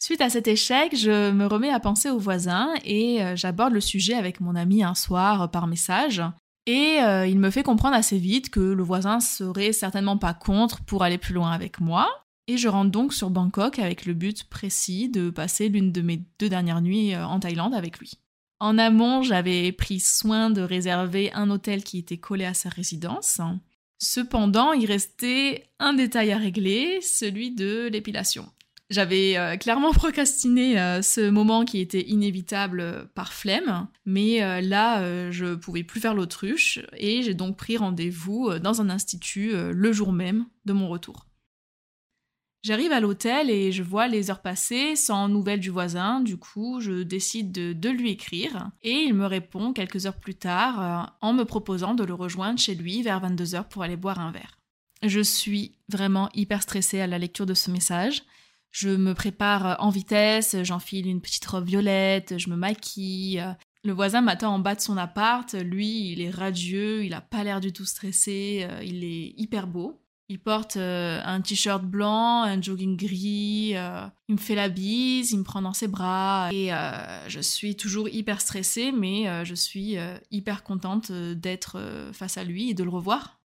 Suite 0.00 0.20
à 0.20 0.30
cet 0.30 0.46
échec, 0.46 0.96
je 0.96 1.32
me 1.32 1.46
remets 1.46 1.70
à 1.70 1.80
penser 1.80 2.08
aux 2.08 2.18
voisins 2.18 2.72
et 2.84 3.22
euh, 3.22 3.34
j'aborde 3.34 3.72
le 3.72 3.80
sujet 3.80 4.14
avec 4.14 4.40
mon 4.40 4.54
ami 4.54 4.84
un 4.84 4.94
soir 4.94 5.42
euh, 5.42 5.46
par 5.48 5.66
message. 5.66 6.22
Et 6.66 7.00
euh, 7.02 7.26
il 7.26 7.38
me 7.40 7.50
fait 7.50 7.64
comprendre 7.64 7.96
assez 7.96 8.18
vite 8.18 8.50
que 8.50 8.60
le 8.60 8.82
voisin 8.82 9.18
serait 9.18 9.72
certainement 9.72 10.16
pas 10.16 10.34
contre 10.34 10.84
pour 10.84 11.02
aller 11.02 11.18
plus 11.18 11.34
loin 11.34 11.50
avec 11.50 11.80
moi. 11.80 12.06
Et 12.48 12.56
je 12.56 12.66
rentre 12.66 12.90
donc 12.90 13.14
sur 13.14 13.30
Bangkok 13.30 13.78
avec 13.78 14.04
le 14.06 14.14
but 14.14 14.44
précis 14.44 15.08
de 15.08 15.30
passer 15.30 15.68
l'une 15.68 15.92
de 15.92 16.00
mes 16.00 16.22
deux 16.40 16.48
dernières 16.48 16.80
nuits 16.80 17.14
en 17.14 17.38
Thaïlande 17.38 17.74
avec 17.74 17.98
lui. 17.98 18.14
En 18.60 18.76
amont, 18.78 19.22
j'avais 19.22 19.70
pris 19.70 20.00
soin 20.00 20.50
de 20.50 20.62
réserver 20.62 21.32
un 21.32 21.50
hôtel 21.50 21.84
qui 21.84 21.98
était 21.98 22.16
collé 22.16 22.44
à 22.44 22.54
sa 22.54 22.68
résidence. 22.68 23.40
Cependant, 23.98 24.72
il 24.72 24.86
restait 24.86 25.70
un 25.78 25.92
détail 25.92 26.32
à 26.32 26.38
régler, 26.38 27.00
celui 27.02 27.52
de 27.52 27.88
l'épilation. 27.92 28.48
J'avais 28.90 29.36
euh, 29.36 29.56
clairement 29.56 29.92
procrastiné 29.92 30.80
euh, 30.80 31.02
ce 31.02 31.28
moment 31.28 31.64
qui 31.64 31.80
était 31.80 32.08
inévitable 32.08 32.80
euh, 32.80 33.04
par 33.14 33.32
flemme, 33.32 33.86
mais 34.06 34.40
là, 34.62 35.30
je 35.30 35.54
pouvais 35.54 35.82
plus 35.82 36.00
faire 36.00 36.14
l'autruche 36.14 36.80
et 36.96 37.22
j'ai 37.22 37.34
donc 37.34 37.56
pris 37.56 37.76
rendez-vous 37.76 38.58
dans 38.58 38.80
un 38.80 38.88
institut 38.88 39.52
le 39.54 39.92
jour 39.92 40.12
même 40.12 40.46
de 40.64 40.72
mon 40.72 40.88
retour. 40.88 41.27
J'arrive 42.68 42.92
à 42.92 43.00
l'hôtel 43.00 43.48
et 43.48 43.72
je 43.72 43.82
vois 43.82 44.08
les 44.08 44.30
heures 44.30 44.42
passer 44.42 44.94
sans 44.94 45.26
nouvelles 45.26 45.58
du 45.58 45.70
voisin, 45.70 46.20
du 46.20 46.36
coup 46.36 46.80
je 46.82 47.02
décide 47.02 47.50
de, 47.50 47.88
lui 47.88 48.10
écrire 48.10 48.68
et 48.82 48.92
il 48.92 49.14
me 49.14 49.24
répond 49.24 49.72
quelques 49.72 50.04
heures 50.04 50.20
plus 50.20 50.34
tard 50.34 50.82
euh, 50.82 51.10
en 51.22 51.32
me 51.32 51.44
proposant 51.44 51.94
de 51.94 52.04
le 52.04 52.12
rejoindre 52.12 52.60
chez 52.60 52.74
lui 52.74 53.02
vers 53.02 53.26
22h 53.26 53.68
pour 53.70 53.84
aller 53.84 53.96
boire 53.96 54.20
un 54.20 54.32
verre. 54.32 54.58
Je 55.02 55.20
suis 55.20 55.78
vraiment 55.88 56.28
hyper 56.34 56.60
stressée 56.60 57.00
à 57.00 57.06
la 57.06 57.16
lecture 57.16 57.46
de 57.46 57.54
ce 57.54 57.70
message. 57.70 58.24
Je 58.70 58.90
me 58.90 59.14
prépare 59.14 59.78
en 59.82 59.88
vitesse, 59.88 60.54
j'enfile 60.62 61.06
une 61.06 61.22
petite 61.22 61.46
robe 61.46 61.66
violette, 61.66 62.36
je 62.36 62.50
me 62.50 62.56
maquille. 62.56 63.42
Le 63.82 63.92
voisin 63.94 64.20
m'attend 64.20 64.52
en 64.52 64.58
bas 64.58 64.74
de 64.74 64.82
son 64.82 64.98
appart, 64.98 65.54
lui 65.54 66.10
il 66.12 66.20
est 66.20 66.28
radieux, 66.28 67.02
il 67.02 67.14
a 67.14 67.22
pas 67.22 67.44
l'air 67.44 67.60
du 67.60 67.72
tout 67.72 67.86
stressé, 67.86 68.66
euh, 68.70 68.82
il 68.84 69.04
est 69.04 69.32
hyper 69.38 69.66
beau. 69.68 70.02
Il 70.30 70.38
porte 70.38 70.76
euh, 70.76 71.22
un 71.24 71.40
t-shirt 71.40 71.82
blanc, 71.82 72.42
un 72.42 72.60
jogging 72.60 72.98
gris, 72.98 73.72
euh, 73.74 74.06
il 74.28 74.34
me 74.34 74.40
fait 74.40 74.54
la 74.54 74.68
bise, 74.68 75.32
il 75.32 75.38
me 75.38 75.42
prend 75.42 75.62
dans 75.62 75.72
ses 75.72 75.88
bras 75.88 76.50
et 76.52 76.70
euh, 76.70 77.28
je 77.28 77.40
suis 77.40 77.76
toujours 77.76 78.10
hyper 78.10 78.42
stressée 78.42 78.92
mais 78.92 79.44
je 79.46 79.54
suis 79.54 79.96
hyper 80.30 80.64
contente 80.64 81.10
d'être 81.10 82.10
face 82.12 82.36
à 82.36 82.44
lui 82.44 82.70
et 82.70 82.74
de 82.74 82.84
le 82.84 82.90
revoir. 82.90 83.40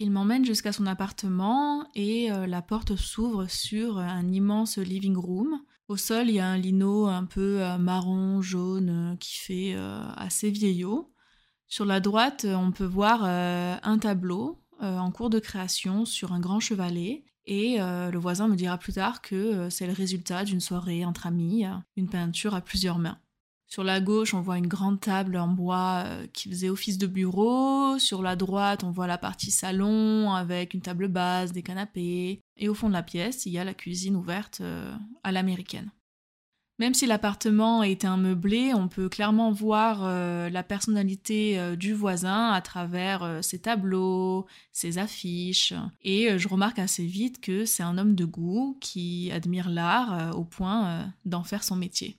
Il 0.00 0.10
m'emmène 0.10 0.44
jusqu'à 0.44 0.72
son 0.72 0.86
appartement 0.86 1.88
et 1.94 2.28
la 2.28 2.62
porte 2.62 2.96
s'ouvre 2.96 3.48
sur 3.48 3.98
un 3.98 4.32
immense 4.32 4.78
living 4.78 5.16
room. 5.16 5.60
Au 5.86 5.96
sol, 5.96 6.28
il 6.28 6.34
y 6.34 6.40
a 6.40 6.48
un 6.48 6.58
lino 6.58 7.06
un 7.06 7.26
peu 7.26 7.60
marron, 7.78 8.42
jaune 8.42 9.16
qui 9.20 9.38
fait 9.38 9.76
assez 10.16 10.50
vieillot. 10.50 11.12
Sur 11.68 11.84
la 11.84 12.00
droite, 12.00 12.44
on 12.48 12.72
peut 12.72 12.84
voir 12.84 13.22
un 13.24 13.98
tableau 13.98 14.63
euh, 14.82 14.98
en 14.98 15.10
cours 15.10 15.30
de 15.30 15.38
création 15.38 16.04
sur 16.04 16.32
un 16.32 16.40
grand 16.40 16.60
chevalet. 16.60 17.24
Et 17.46 17.80
euh, 17.80 18.10
le 18.10 18.18
voisin 18.18 18.48
me 18.48 18.56
dira 18.56 18.78
plus 18.78 18.94
tard 18.94 19.20
que 19.20 19.34
euh, 19.34 19.70
c'est 19.70 19.86
le 19.86 19.92
résultat 19.92 20.44
d'une 20.44 20.60
soirée 20.60 21.04
entre 21.04 21.26
amis, 21.26 21.64
une 21.96 22.08
peinture 22.08 22.54
à 22.54 22.60
plusieurs 22.60 22.98
mains. 22.98 23.18
Sur 23.66 23.84
la 23.84 24.00
gauche, 24.00 24.34
on 24.34 24.40
voit 24.40 24.58
une 24.58 24.66
grande 24.66 25.00
table 25.00 25.36
en 25.36 25.48
bois 25.48 26.04
qui 26.32 26.48
faisait 26.48 26.68
office 26.68 26.96
de 26.96 27.06
bureau. 27.06 27.98
Sur 27.98 28.22
la 28.22 28.36
droite, 28.36 28.84
on 28.84 28.90
voit 28.90 29.06
la 29.06 29.18
partie 29.18 29.50
salon 29.50 30.32
avec 30.32 30.74
une 30.74 30.80
table 30.80 31.08
basse, 31.08 31.52
des 31.52 31.62
canapés. 31.62 32.40
Et 32.56 32.68
au 32.68 32.74
fond 32.74 32.88
de 32.88 32.92
la 32.92 33.02
pièce, 33.02 33.46
il 33.46 33.52
y 33.52 33.58
a 33.58 33.64
la 33.64 33.74
cuisine 33.74 34.14
ouverte 34.14 34.62
à 35.24 35.32
l'américaine. 35.32 35.90
Même 36.80 36.94
si 36.94 37.06
l'appartement 37.06 37.84
est 37.84 38.04
un 38.04 38.16
meublé, 38.16 38.74
on 38.74 38.88
peut 38.88 39.08
clairement 39.08 39.52
voir 39.52 40.00
euh, 40.02 40.50
la 40.50 40.64
personnalité 40.64 41.56
euh, 41.56 41.76
du 41.76 41.94
voisin 41.94 42.50
à 42.50 42.60
travers 42.60 43.22
euh, 43.22 43.42
ses 43.42 43.60
tableaux, 43.60 44.46
ses 44.72 44.98
affiches. 44.98 45.72
Et 46.02 46.36
je 46.36 46.48
remarque 46.48 46.80
assez 46.80 47.06
vite 47.06 47.40
que 47.40 47.64
c'est 47.64 47.84
un 47.84 47.96
homme 47.96 48.16
de 48.16 48.24
goût 48.24 48.76
qui 48.80 49.30
admire 49.32 49.70
l'art 49.70 50.36
au 50.36 50.44
point 50.44 51.12
d'en 51.24 51.44
faire 51.44 51.62
son 51.62 51.76
métier. 51.76 52.16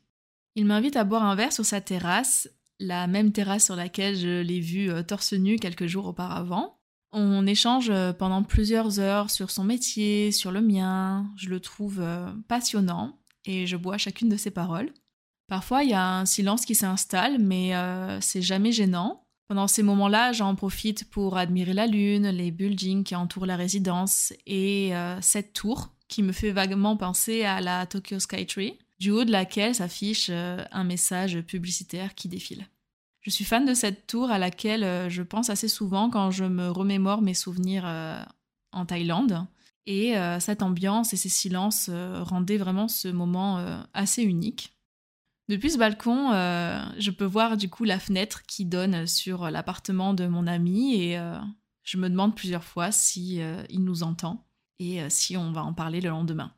Il 0.56 0.66
m'invite 0.66 0.96
à 0.96 1.04
boire 1.04 1.24
un 1.24 1.36
verre 1.36 1.52
sur 1.52 1.66
sa 1.66 1.82
terrasse, 1.82 2.50
la 2.80 3.08
même 3.08 3.34
terrasse 3.34 3.66
sur 3.66 3.76
laquelle 3.76 4.16
je 4.16 4.42
l'ai 4.42 4.62
vu 4.62 4.90
torse 5.06 5.34
nu 5.34 5.58
quelques 5.58 5.88
jours 5.88 6.06
auparavant. 6.06 6.78
On 7.12 7.46
échange 7.46 7.92
pendant 8.18 8.44
plusieurs 8.44 9.00
heures 9.00 9.30
sur 9.30 9.52
son 9.52 9.66
métier, 9.66 10.32
sur 10.32 10.52
le 10.52 10.62
mien. 10.62 11.30
Je 11.36 11.50
le 11.50 11.60
trouve 11.60 12.02
passionnant 12.48 13.18
et 13.46 13.68
je 13.68 13.78
bois 13.78 13.98
chacune 13.98 14.30
de 14.30 14.38
ses 14.38 14.52
paroles. 14.52 14.92
Parfois, 15.48 15.84
il 15.84 15.92
y 15.92 15.94
a 15.94 16.18
un 16.18 16.26
silence 16.26 16.66
qui 16.66 16.76
s'installe, 16.76 17.38
mais 17.40 17.76
euh, 17.76 18.20
c'est 18.20 18.42
jamais 18.42 18.72
gênant. 18.72 19.24
Pendant 19.48 19.68
ces 19.68 19.84
moments-là, 19.84 20.32
j'en 20.32 20.56
profite 20.56 21.08
pour 21.12 21.38
admirer 21.38 21.74
la 21.74 21.86
lune, 21.86 22.30
les 22.30 22.50
buildings 22.50 23.04
qui 23.04 23.16
entourent 23.16 23.46
la 23.46 23.56
résidence 23.56 24.34
et 24.48 24.96
euh, 24.96 25.22
cette 25.22 25.54
tour 25.54 25.90
qui 26.08 26.24
me 26.24 26.32
fait 26.32 26.52
vaguement 26.52 26.98
penser 26.98 27.44
à 27.44 27.62
la 27.62 27.86
Tokyo 27.86 28.20
Skytree, 28.20 28.80
du 29.00 29.12
haut 29.12 29.24
de 29.24 29.32
laquelle 29.32 29.76
s'affiche 29.76 30.30
euh, 30.32 30.64
un 30.72 30.84
message 30.84 31.42
publicitaire 31.42 32.16
qui 32.16 32.28
défile. 32.28 32.68
Je 33.22 33.30
suis 33.30 33.46
fan 33.46 33.66
de 33.66 33.74
cette 33.76 34.08
tour 34.08 34.32
à 34.32 34.40
laquelle 34.40 35.10
je 35.10 35.24
pense 35.24 35.50
assez 35.50 35.68
souvent 35.68 36.12
quand 36.12 36.30
je 36.30 36.46
me 36.46 36.70
remémore 36.70 37.24
mes 37.24 37.34
souvenirs 37.34 37.86
en 38.72 38.86
Thaïlande. 38.86 39.48
Et 39.88 40.18
euh, 40.18 40.40
cette 40.40 40.64
ambiance 40.64 41.14
et 41.14 41.18
ces 41.18 41.30
silences 41.30 41.90
euh, 41.90 42.24
rendaient 42.24 42.58
vraiment 42.58 42.88
ce 42.88 43.08
moment 43.08 43.60
euh, 43.60 43.80
assez 43.94 44.24
unique. 44.24 44.74
Depuis 45.48 45.70
ce 45.70 45.78
balcon, 45.78 46.32
je 46.32 47.12
peux 47.12 47.24
voir 47.24 47.56
du 47.56 47.70
coup 47.70 47.84
la 47.84 48.00
fenêtre 48.00 48.42
qui 48.48 48.66
donne 48.66 49.06
sur 49.06 49.52
l'appartement 49.52 50.16
de 50.16 50.26
mon 50.26 50.48
ami 50.48 50.96
et 50.96 51.20
je 51.84 51.98
me 52.00 52.10
demande 52.10 52.36
plusieurs 52.36 52.64
fois 52.64 52.92
si 52.92 53.42
il 53.70 53.84
nous 53.84 54.02
entend 54.02 54.48
et 54.80 55.08
si 55.12 55.38
on 55.38 55.52
va 55.52 55.64
en 55.64 55.76
parler 55.76 56.02
le 56.02 56.10
lendemain. 56.10 56.52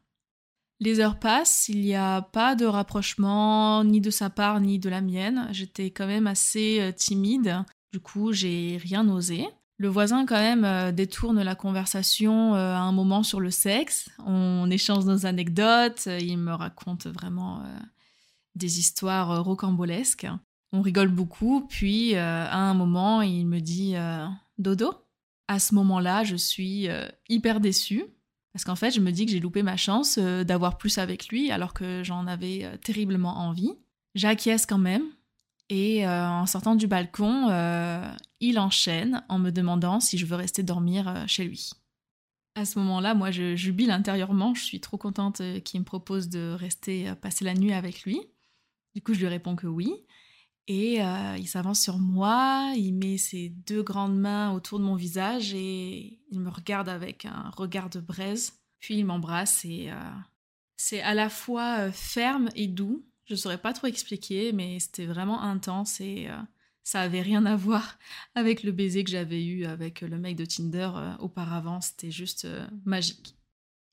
Les 0.79 1.01
heures 1.01 1.19
passent, 1.19 1.67
il 1.67 1.81
n'y 1.81 1.95
a 1.95 2.21
pas 2.21 2.55
de 2.55 2.63
rapprochement 2.65 3.83
ni 3.83 3.99
de 3.99 4.09
sa 4.09 4.29
part 4.29 4.61
ni 4.61 4.79
de 4.79 4.87
la 4.87 5.01
mienne. 5.01 5.49
J'étais 5.51 5.91
quand 5.91 6.07
même 6.07 6.25
assez 6.25 6.93
timide, 6.95 7.65
du 7.91 7.99
coup 7.99 8.31
j'ai 8.31 8.79
rien 8.81 9.09
osé. 9.09 9.49
Le 9.79 9.87
voisin 9.89 10.25
quand 10.25 10.39
même 10.39 10.65
euh, 10.65 10.91
détourne 10.91 11.41
la 11.43 11.53
conversation 11.53 12.55
euh, 12.55 12.73
à 12.73 12.79
un 12.79 12.91
moment 12.91 13.21
sur 13.21 13.39
le 13.39 13.51
sexe. 13.51 14.09
On 14.25 14.69
échange 14.71 15.05
nos 15.05 15.25
anecdotes, 15.25 16.07
il 16.19 16.37
me 16.37 16.53
raconte 16.53 17.05
vraiment 17.05 17.59
euh, 17.59 17.79
des 18.55 18.79
histoires 18.79 19.43
rocambolesques. 19.43 20.27
On 20.73 20.81
rigole 20.81 21.09
beaucoup, 21.09 21.65
puis 21.67 22.15
à 22.15 22.57
un 22.57 22.73
moment 22.73 23.21
il 23.21 23.45
me 23.45 23.61
dit 23.61 23.95
dodo. 24.57 24.93
À 25.47 25.59
ce 25.59 25.73
moment-là, 25.75 26.25
je 26.25 26.35
suis 26.35 26.89
hyper 27.29 27.61
déçue 27.61 28.03
parce 28.51 28.65
qu'en 28.65 28.75
fait, 28.75 28.91
je 28.91 28.99
me 28.99 29.11
dis 29.11 29.25
que 29.25 29.31
j'ai 29.31 29.39
loupé 29.39 29.63
ma 29.63 29.77
chance 29.77 30.19
d'avoir 30.19 30.77
plus 30.77 30.97
avec 30.97 31.29
lui 31.29 31.51
alors 31.51 31.73
que 31.73 32.03
j'en 32.03 32.27
avais 32.27 32.69
terriblement 32.83 33.37
envie. 33.37 33.71
J'acquiesce 34.13 34.65
quand 34.65 34.77
même, 34.77 35.03
et 35.69 36.07
euh, 36.07 36.27
en 36.27 36.45
sortant 36.45 36.75
du 36.75 36.87
balcon, 36.87 37.49
euh, 37.49 38.09
il 38.39 38.59
enchaîne 38.59 39.23
en 39.29 39.39
me 39.39 39.51
demandant 39.51 39.99
si 39.99 40.17
je 40.17 40.25
veux 40.25 40.35
rester 40.35 40.63
dormir 40.63 41.07
euh, 41.07 41.23
chez 41.27 41.43
lui. 41.43 41.71
À 42.55 42.65
ce 42.65 42.79
moment-là, 42.79 43.13
moi, 43.13 43.29
je 43.29 43.55
jubile 43.55 43.91
intérieurement. 43.91 44.55
Je 44.55 44.63
suis 44.63 44.79
trop 44.79 44.97
contente 44.97 45.41
qu'il 45.63 45.79
me 45.79 45.85
propose 45.85 46.27
de 46.27 46.55
rester 46.57 47.13
passer 47.21 47.45
la 47.45 47.53
nuit 47.53 47.71
avec 47.71 48.01
lui. 48.01 48.19
Du 48.95 49.01
coup, 49.03 49.13
je 49.13 49.19
lui 49.19 49.27
réponds 49.27 49.55
que 49.55 49.67
oui. 49.67 49.93
Et 50.65 50.95
il 51.37 51.47
s'avance 51.47 51.79
sur 51.79 51.99
moi, 51.99 52.73
il 52.75 52.93
met 52.93 53.19
ses 53.19 53.49
deux 53.49 53.83
grandes 53.83 54.17
mains 54.17 54.53
autour 54.53 54.79
de 54.79 54.85
mon 54.85 54.95
visage 54.95 55.53
et 55.53 56.19
il 56.31 56.39
me 56.39 56.49
regarde 56.49 56.89
avec 56.89 57.25
un 57.25 57.51
regard 57.55 57.91
de 57.91 57.99
braise. 57.99 58.53
Puis 58.79 58.95
il 58.95 59.05
m'embrasse 59.05 59.63
et 59.63 59.91
c'est 60.77 61.01
à 61.01 61.13
la 61.13 61.29
fois 61.29 61.91
ferme 61.91 62.49
et 62.55 62.67
doux. 62.67 63.05
Je 63.25 63.35
saurais 63.35 63.57
pas 63.57 63.73
trop 63.73 63.87
expliquer, 63.87 64.53
mais 64.53 64.79
c'était 64.79 65.05
vraiment 65.05 65.41
intense 65.41 65.99
et 65.99 66.27
euh, 66.29 66.37
ça 66.87 67.01
avait 67.01 67.21
rien 67.21 67.45
à 67.45 67.57
voir 67.57 67.99
avec 68.33 68.63
le 68.63 68.71
baiser 68.71 69.03
que 69.03 69.09
j'avais 69.09 69.43
eu 69.43 69.65
avec 69.65 69.99
le 69.99 70.17
mec 70.17 70.37
de 70.37 70.45
Tinder 70.45 70.89
euh, 70.95 71.17
auparavant. 71.19 71.81
C'était 71.81 72.11
juste 72.11 72.45
euh, 72.45 72.65
magique. 72.85 73.35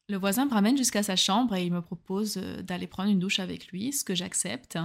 Le 0.09 0.17
voisin 0.17 0.45
me 0.45 0.53
ramène 0.53 0.77
jusqu'à 0.77 1.03
sa 1.03 1.17
chambre 1.17 1.57
et 1.57 1.67
il 1.67 1.73
me 1.73 1.83
propose 1.83 2.37
d'aller 2.37 2.87
prendre 2.87 3.11
une 3.11 3.19
douche 3.19 3.41
avec 3.41 3.67
lui, 3.73 3.93
ce 3.93 4.05
que 4.05 4.15
j'accepte. 4.15 4.79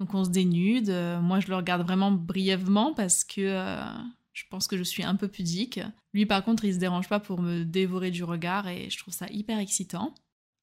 Donc 0.00 0.14
on 0.14 0.24
se 0.24 0.30
dénude. 0.30 0.88
Moi, 1.20 1.40
je 1.40 1.48
le 1.48 1.56
regarde 1.56 1.82
vraiment 1.82 2.12
brièvement 2.12 2.94
parce 2.94 3.24
que 3.24 3.76
je 4.32 4.44
pense 4.48 4.66
que 4.66 4.78
je 4.78 4.82
suis 4.84 5.02
un 5.02 5.16
peu 5.16 5.28
pudique. 5.28 5.80
Lui, 6.14 6.24
par 6.24 6.44
contre, 6.44 6.64
il 6.64 6.72
se 6.72 6.78
dérange 6.78 7.08
pas 7.08 7.18
pour 7.18 7.40
me 7.40 7.64
dévorer 7.64 8.12
du 8.12 8.22
regard 8.22 8.68
et 8.68 8.88
je 8.90 8.96
trouve 8.96 9.12
ça 9.12 9.26
hyper 9.30 9.58
excitant. 9.58 10.14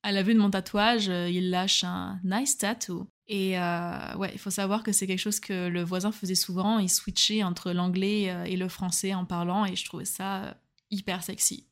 À 0.03 0.11
la 0.11 0.23
vue 0.23 0.33
de 0.33 0.39
mon 0.39 0.49
tatouage, 0.49 1.09
euh, 1.09 1.29
il 1.29 1.51
lâche 1.51 1.83
un 1.83 2.19
nice 2.23 2.57
tattoo. 2.57 3.07
Et 3.27 3.57
euh, 3.57 4.15
ouais, 4.17 4.31
il 4.33 4.39
faut 4.39 4.49
savoir 4.49 4.83
que 4.83 4.91
c'est 4.91 5.05
quelque 5.05 5.19
chose 5.19 5.39
que 5.39 5.67
le 5.67 5.83
voisin 5.83 6.11
faisait 6.11 6.35
souvent. 6.35 6.79
Il 6.79 6.89
switchait 6.89 7.43
entre 7.43 7.71
l'anglais 7.71 8.29
euh, 8.29 8.43
et 8.45 8.57
le 8.57 8.67
français 8.67 9.13
en 9.13 9.25
parlant 9.25 9.63
et 9.65 9.75
je 9.75 9.85
trouvais 9.85 10.05
ça 10.05 10.57
hyper 10.89 11.23
sexy. 11.23 11.67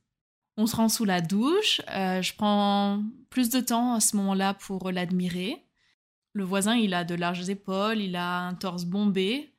On 0.57 0.67
se 0.67 0.75
rend 0.75 0.89
sous 0.89 1.05
la 1.05 1.21
douche. 1.21 1.81
je 1.87 2.33
prends 2.35 3.01
plus 3.29 3.49
de 3.49 3.61
temps 3.61 3.93
à 3.93 3.99
ce 3.99 4.15
moment-là 4.17 4.53
pour 4.53 4.91
l'admirer. 4.91 5.65
Le 6.33 6.43
voisin, 6.43 6.75
il 6.75 6.93
a 6.93 7.03
de 7.03 7.15
larges 7.15 7.49
épaules, 7.49 7.99
il 7.99 8.15
a 8.15 8.41
un 8.41 8.53
torse 8.53 8.85
bombé, 8.85 9.53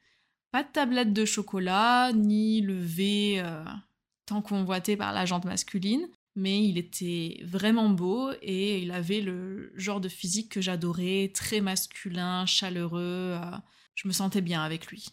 pas 0.52 0.62
de 0.62 0.68
tablette 0.68 1.12
de 1.12 1.24
chocolat, 1.24 2.12
ni 2.12 2.60
le 2.60 2.78
V 2.78 3.42
tant 4.26 4.42
convoité 4.42 4.96
par 4.96 5.12
la 5.12 5.24
jante 5.24 5.46
masculine 5.46 6.06
mais 6.36 6.62
il 6.62 6.78
était 6.78 7.40
vraiment 7.44 7.88
beau 7.88 8.30
et 8.42 8.78
il 8.78 8.92
avait 8.92 9.20
le 9.20 9.72
genre 9.74 10.00
de 10.00 10.08
physique 10.08 10.50
que 10.50 10.60
j'adorais, 10.60 11.30
très 11.34 11.60
masculin, 11.60 12.46
chaleureux. 12.46 13.34
Euh, 13.34 13.56
je 13.94 14.06
me 14.06 14.12
sentais 14.12 14.40
bien 14.40 14.62
avec 14.62 14.86
lui. 14.86 15.08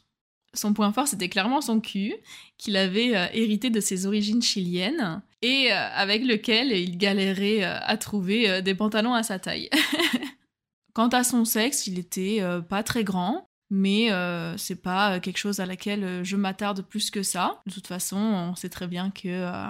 Son 0.53 0.73
point 0.73 0.93
fort, 0.93 1.07
c'était 1.07 1.29
clairement 1.29 1.61
son 1.61 1.79
cul, 1.79 2.15
qu'il 2.57 2.77
avait 2.77 3.15
euh, 3.15 3.27
hérité 3.33 3.69
de 3.69 3.79
ses 3.79 4.05
origines 4.05 4.41
chiliennes 4.41 5.21
et 5.41 5.71
euh, 5.71 5.89
avec 5.93 6.23
lequel 6.23 6.71
il 6.71 6.97
galérait 6.97 7.63
à 7.63 7.97
trouver 7.97 8.61
des 8.61 8.75
pantalons 8.75 9.13
à 9.13 9.23
sa 9.23 9.39
taille. 9.39 9.69
Quant 10.93 11.09
à 11.09 11.23
son 11.23 11.45
sexe, 11.45 11.85
il 11.87 11.99
était 11.99 12.41
pas 12.69 12.81
très 12.81 13.03
grand, 13.03 13.47
mais 13.69 14.09
c'est 14.57 14.81
pas 14.81 15.19
quelque 15.19 15.37
chose 15.37 15.59
à 15.59 15.67
laquelle 15.67 16.23
je 16.23 16.35
m'attarde 16.35 16.81
plus 16.81 17.11
que 17.11 17.21
ça. 17.21 17.61
De 17.67 17.71
toute 17.71 17.85
façon, 17.85 18.17
on 18.17 18.55
sait 18.55 18.69
très 18.69 18.87
bien 18.87 19.11
que 19.11 19.69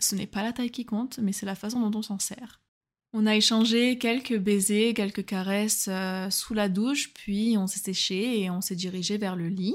ce 0.00 0.14
n'est 0.14 0.26
pas 0.26 0.42
la 0.42 0.52
taille 0.52 0.70
qui 0.70 0.84
compte, 0.84 1.18
mais 1.18 1.32
c'est 1.32 1.46
la 1.46 1.54
façon 1.54 1.88
dont 1.88 1.98
on 1.98 2.02
s'en 2.02 2.18
sert. 2.18 2.60
On 3.12 3.26
a 3.26 3.34
échangé 3.34 3.98
quelques 3.98 4.38
baisers, 4.38 4.94
quelques 4.94 5.24
caresses 5.24 5.88
euh, 5.90 6.30
sous 6.30 6.54
la 6.54 6.68
douche, 6.68 7.12
puis 7.12 7.56
on 7.58 7.66
s'est 7.66 7.80
séché 7.80 8.40
et 8.40 8.50
on 8.50 8.60
s'est 8.60 8.76
dirigé 8.76 9.18
vers 9.18 9.34
le 9.34 9.48
lit. 9.48 9.74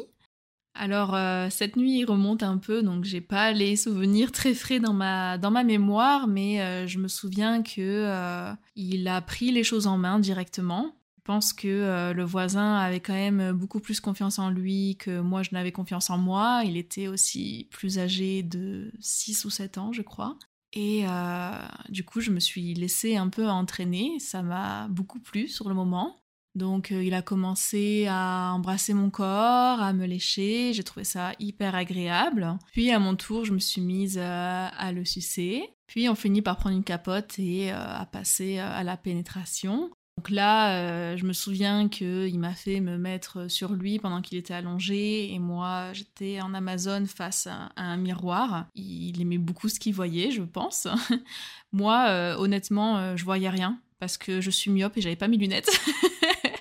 Alors 0.74 1.16
euh, 1.16 1.50
cette 1.50 1.76
nuit 1.76 2.06
remonte 2.06 2.44
un 2.44 2.58
peu, 2.58 2.82
donc 2.82 3.04
j'ai 3.04 3.22
pas 3.22 3.52
les 3.52 3.76
souvenirs 3.76 4.32
très 4.32 4.54
frais 4.54 4.80
dans 4.80 4.94
ma, 4.94 5.38
dans 5.38 5.52
ma 5.52 5.64
mémoire, 5.64 6.28
mais 6.28 6.62
euh, 6.62 6.88
je 6.88 6.98
me 7.00 7.08
souviens 7.08 7.62
que 7.62 8.54
il 8.76 9.08
a 9.08 9.22
pris 9.22 9.52
les 9.52 9.64
choses 9.64 9.88
en 9.88 9.98
main 9.98 10.20
directement. 10.20 10.96
Pense 11.26 11.52
que 11.52 11.68
euh, 11.68 12.14
le 12.14 12.24
voisin 12.24 12.76
avait 12.76 13.02
quand 13.02 13.14
même 13.14 13.52
beaucoup 13.52 13.80
plus 13.80 14.00
confiance 14.00 14.40
en 14.40 14.50
lui 14.50 14.96
que 14.98 15.20
moi 15.20 15.44
je 15.44 15.50
n'avais 15.52 15.72
confiance 15.74 16.10
en 16.10 16.18
moi. 16.18 16.62
Il 16.66 16.78
était 16.78 17.08
aussi 17.08 17.68
plus 17.72 18.00
âgé 18.00 18.44
de 18.44 18.92
6 19.00 19.44
ou 19.46 19.50
7 19.50 19.78
ans, 19.78 19.92
je 19.92 20.02
crois. 20.04 20.38
Et 20.76 21.06
euh, 21.08 21.52
du 21.90 22.04
coup, 22.04 22.20
je 22.20 22.32
me 22.32 22.40
suis 22.40 22.74
laissée 22.74 23.16
un 23.16 23.30
peu 23.30 23.48
entraîner. 23.48 24.20
Ça 24.20 24.44
m'a 24.44 24.88
beaucoup 24.90 25.20
plu 25.20 25.48
sur 25.48 25.70
le 25.70 25.76
moment. 25.76 26.20
Donc, 26.54 26.92
euh, 26.92 27.04
il 27.04 27.14
a 27.14 27.22
commencé 27.22 28.06
à 28.10 28.52
embrasser 28.54 28.94
mon 28.94 29.10
corps, 29.10 29.82
à 29.82 29.94
me 29.94 30.06
lécher. 30.06 30.74
J'ai 30.74 30.84
trouvé 30.84 31.06
ça 31.06 31.32
hyper 31.40 31.76
agréable. 31.76 32.58
Puis, 32.74 32.92
à 32.92 33.00
mon 33.00 33.16
tour, 33.16 33.46
je 33.46 33.54
me 33.54 33.60
suis 33.60 33.82
mise 33.82 34.18
euh, 34.18 34.68
à 34.70 34.92
le 34.92 35.06
sucer. 35.06 35.64
Puis, 35.88 36.10
on 36.10 36.16
finit 36.16 36.42
par 36.42 36.58
prendre 36.58 36.76
une 36.76 36.84
capote 36.84 37.40
et 37.40 37.72
à 37.72 38.06
passer 38.12 38.58
à 38.58 38.84
la 38.84 38.98
pénétration. 38.98 39.92
Donc 40.18 40.30
là, 40.30 40.78
euh, 40.78 41.18
je 41.18 41.26
me 41.26 41.34
souviens 41.34 41.90
qu'il 41.90 42.40
m'a 42.40 42.54
fait 42.54 42.80
me 42.80 42.98
mettre 42.98 43.50
sur 43.50 43.74
lui 43.74 44.00
pendant 44.00 44.22
qu'il 44.22 44.38
était 44.38 44.54
allongé 44.54 45.34
et 45.34 45.40
moi, 45.40 45.92
j'étais 45.92 46.40
en 46.40 46.54
Amazon 46.54 47.06
face 47.06 47.48
à, 47.48 47.70
un 47.76 47.98
miroir. 47.98 48.68
Il 48.76 49.22
aimait 49.22 49.38
beaucoup 49.38 49.68
ce 49.68 49.78
qu'il 49.78 49.94
voyait, 49.94 50.32
je 50.32 50.42
pense. 50.42 50.88
moi, 51.74 52.06
euh, 52.08 52.36
honnêtement, 52.38 52.98
euh, 52.98 53.18
je 53.18 53.26
voyais 53.26 53.50
rien 53.50 53.78
parce 54.00 54.18
que 54.18 54.40
je 54.40 54.50
suis 54.50 54.72
myope 54.72 54.96
et 54.98 55.02
j'avais 55.02 55.18
pas 55.18 55.28
mes 55.28 55.38
lunettes. 55.38 55.70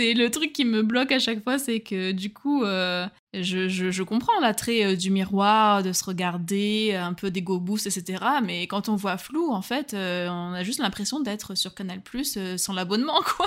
c'est 0.00 0.14
le 0.14 0.30
truc 0.30 0.54
qui 0.54 0.64
me 0.64 0.82
bloque 0.82 1.12
à 1.12 1.18
chaque 1.18 1.44
fois, 1.44 1.58
c'est 1.58 1.80
que 1.80 2.12
du 2.12 2.32
coup, 2.32 2.64
euh, 2.64 3.06
je, 3.34 4.02
comprends 4.02 4.40
l'attrait 4.40 4.84
euh, 4.84 4.96
du 4.96 5.10
miroir, 5.10 5.82
de 5.82 5.92
se 5.92 6.02
regarder, 6.04 6.94
un 6.94 7.12
peu 7.12 7.30
d'ego 7.30 7.60
boost, 7.60 7.86
etc. 7.86 8.24
Mais 8.42 8.66
quand 8.66 8.88
on 8.88 8.96
voit 8.96 9.18
flou, 9.18 9.52
en 9.52 9.60
fait, 9.60 9.92
euh, 9.92 10.26
on 10.30 10.54
a 10.54 10.64
juste 10.64 10.80
l'impression 10.80 11.20
d'être 11.20 11.54
sur 11.54 11.74
Canal 11.74 12.00
Plus 12.00 12.38
sans 12.56 12.72
l'abonnement, 12.72 13.20
quoi. 13.36 13.46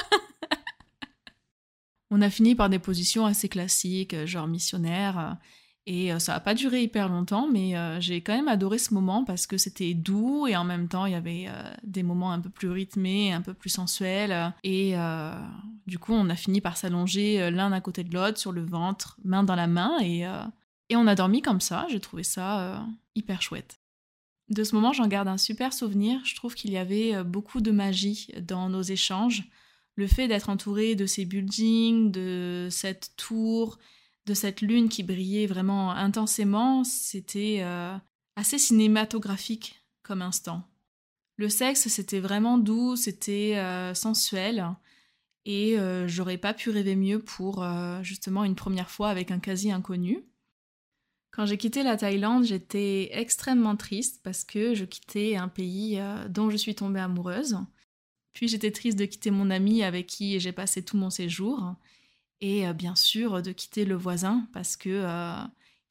on 2.12 2.22
a 2.22 2.30
fini 2.30 2.54
par 2.54 2.70
des 2.70 2.80
positions 2.80 3.26
assez 3.26 3.50
classiques, 3.50 4.16
genre 4.26 4.48
missionnaire. 4.48 5.38
Et 5.86 6.14
euh, 6.14 6.20
ça 6.20 6.34
n'a 6.34 6.40
pas 6.40 6.54
duré 6.54 6.84
hyper 6.84 7.10
longtemps, 7.10 7.50
mais 7.52 7.76
euh, 7.76 8.00
j'ai 8.00 8.22
quand 8.22 8.34
même 8.34 8.48
adoré 8.48 8.78
ce 8.78 8.94
moment 8.94 9.26
parce 9.26 9.46
que 9.46 9.58
c'était 9.58 9.94
doux 9.94 10.48
et 10.48 10.56
en 10.56 10.64
même 10.64 10.88
temps 10.88 11.06
il 11.06 11.12
y 11.12 11.16
avait 11.16 11.46
euh, 11.50 11.74
des 11.84 12.04
moments 12.04 12.32
un 12.32 12.40
peu 12.40 12.50
plus 12.50 12.70
rythmés, 12.70 13.34
un 13.34 13.42
peu 13.42 13.54
plus 13.54 13.70
sensuels. 13.70 14.54
Et 14.64 14.96
du 15.86 16.00
coup, 16.00 16.14
on 16.14 16.30
a 16.30 16.36
fini 16.36 16.62
par 16.62 16.78
s'allonger 16.78 17.52
l'un 17.52 17.72
à 17.74 17.82
côté 17.82 18.04
de 18.04 18.14
l'autre 18.14 18.38
sur 18.38 18.54
le 18.54 18.64
ventre, 18.64 19.18
main 19.26 19.44
dans 19.44 19.56
la 19.56 19.68
main, 19.68 19.98
et, 20.02 20.22
et 20.90 20.96
on 20.96 21.08
a 21.08 21.16
dormi 21.16 21.42
comme 21.42 21.60
ça. 21.60 21.86
J'ai 21.90 22.00
trouvé 22.00 22.24
ça 22.24 22.86
hyper 23.16 23.42
chouette. 23.42 23.80
De 24.50 24.64
ce 24.64 24.76
moment, 24.76 24.94
j'en 24.94 25.08
garde 25.08 25.28
un 25.28 25.38
super 25.38 25.74
souvenir. 25.74 26.20
Je 26.24 26.36
trouve 26.36 26.56
qu'il 26.56 26.72
y 26.72 26.78
avait 26.78 27.24
beaucoup 27.24 27.60
de 27.60 27.72
magie 27.72 28.30
dans 28.42 28.70
nos 28.70 28.82
échanges. 28.82 29.44
Le 29.96 30.08
fait 30.08 30.28
d'être 30.28 30.50
entouré 30.50 30.96
de 30.96 31.06
ces 31.06 31.26
buildings, 31.26 32.12
de 32.12 32.68
cette 32.72 33.12
tour, 33.18 33.78
de 34.26 34.34
cette 34.34 34.62
lune 34.62 34.90
qui 34.90 35.04
brillait 35.04 35.48
vraiment 35.48 35.92
intensément, 35.92 36.84
c'était 36.84 37.60
euh, 37.62 37.96
assez 38.36 38.58
cinématographique 38.58 39.84
comme 40.02 40.22
instant. 40.22 40.64
Le 41.38 41.50
sexe, 41.50 41.88
c'était 41.88 42.20
vraiment 42.20 42.58
doux, 42.58 42.96
c'était 42.96 43.56
euh, 43.58 43.94
sensuel, 43.94 44.66
et 45.46 45.78
euh, 45.78 46.08
j'aurais 46.08 46.38
pas 46.38 46.54
pu 46.54 46.70
rêver 46.70 46.96
mieux 46.96 47.20
pour 47.20 47.66
justement 48.02 48.44
une 48.44 48.56
première 48.56 48.90
fois 48.90 49.10
avec 49.10 49.32
un 49.32 49.40
quasi 49.40 49.72
inconnu. 49.72 50.24
Quand 51.32 51.48
j'ai 51.48 51.58
quitté 51.58 51.82
la 51.82 51.98
Thaïlande, 51.98 52.46
j'étais 52.46 53.10
extrêmement 53.12 53.76
triste 53.76 54.22
parce 54.24 54.44
que 54.44 54.76
je 54.76 54.86
quittais 54.86 55.36
un 55.36 55.48
pays 55.48 56.00
dont 56.30 56.52
je 56.52 56.58
suis 56.58 56.76
tombée 56.76 57.00
amoureuse. 57.00 57.58
Puis 58.34 58.48
j'étais 58.48 58.70
triste 58.70 59.00
de 59.00 59.06
quitter 59.06 59.32
mon 59.32 59.50
ami 59.50 59.84
avec 59.84 60.06
qui 60.06 60.40
j'ai 60.40 60.52
passé 60.52 60.86
tout 60.86 60.96
mon 60.96 61.10
séjour 61.10 61.76
et 62.44 62.68
euh, 62.68 62.74
bien 62.74 62.96
sûr 62.96 63.42
de 63.42 63.52
quitter 63.54 63.86
le 63.86 63.96
voisin 63.96 64.46
parce 64.52 64.76
que 64.76 64.90
euh, 64.90 65.34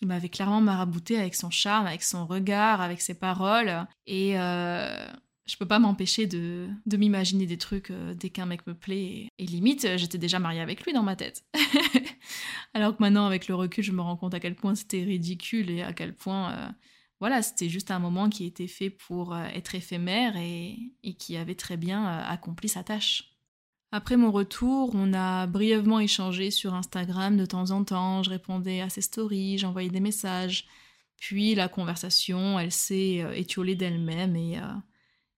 il 0.03 0.07
m'avait 0.07 0.29
clairement 0.29 0.61
marabouté 0.61 1.19
avec 1.19 1.35
son 1.35 1.51
charme, 1.51 1.87
avec 1.87 2.03
son 2.03 2.27
regard, 2.27 2.81
avec 2.83 3.01
ses 3.01 3.15
paroles 3.15 3.87
et 4.07 4.39
euh, 4.39 5.07
je 5.47 5.57
peux 5.57 5.67
pas 5.67 5.79
m'empêcher 5.79 6.27
de, 6.27 6.69
m'imaginer 6.87 7.47
des 7.47 7.57
trucs 7.57 7.91
dès 7.91 8.29
qu'un 8.29 8.47
mec 8.47 8.67
me 8.67 8.75
plaît 8.75 9.29
et, 9.39 9.47
limite 9.47 9.97
j'étais 9.97 10.19
déjà 10.19 10.39
mariée 10.39 10.61
avec 10.61 10.85
lui 10.85 10.93
dans 10.93 11.03
ma 11.03 11.17
tête. 11.17 11.43
Alors 12.75 12.97
que 12.97 13.03
maintenant 13.03 13.27
avec 13.27 13.49
le 13.49 13.55
recul 13.55 13.83
je 13.83 13.93
me 13.93 14.03
rends 14.03 14.17
compte 14.17 14.35
à 14.35 14.41
quel 14.41 14.55
point 14.55 14.75
c'était 14.75 15.03
ridicule 15.03 15.71
et 15.71 15.83
à 15.83 15.95
quel 15.95 16.15
point 16.15 16.75
voilà, 17.19 17.41
c'était 17.41 17.69
juste 17.69 17.93
un 17.93 18.01
moment 18.01 18.29
qui 18.29 18.45
était 18.45 18.67
fait 18.67 18.91
pour 18.91 19.37
être 19.37 19.75
éphémère 19.77 20.35
et 20.37 21.15
qui 21.19 21.37
avait 21.37 21.55
très 21.55 21.77
bien 21.77 22.05
accompli 22.05 22.69
sa 22.69 22.83
tâche. 22.83 23.32
Après 23.95 24.17
mon 24.17 24.33
retour, 24.33 24.91
on 24.95 25.13
a 25.13 25.47
brièvement 25.47 26.01
échangé 26.01 26.51
sur 26.51 26.73
Instagram 26.73 27.37
de 27.37 27.45
temps 27.45 27.71
en 27.73 27.85
temps, 27.85 28.23
je 28.23 28.31
répondais 28.31 28.81
à 28.81 28.89
ses 28.89 29.03
stories, 29.03 29.59
j'envoyais 29.59 29.91
des 29.91 30.01
messages. 30.01 30.67
Puis 31.19 31.55
la 31.55 31.69
conversation, 31.69 32.59
elle 32.59 32.73
s'est 32.73 33.21
euh, 33.23 33.33
étiolée 33.33 33.77
d'elle-même 33.77 34.35
et 34.35 34.59
euh, 34.59 34.63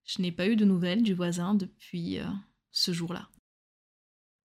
je 0.05 0.23
n'ai 0.23 0.31
pas 0.31 0.47
eu 0.47 0.55
de 0.55 0.65
nouvelles 0.65 1.03
du 1.03 1.15
voisin 1.15 1.57
depuis 1.57 2.21
euh, 2.21 2.27
ce 2.71 2.93
jour-là. 2.93 3.29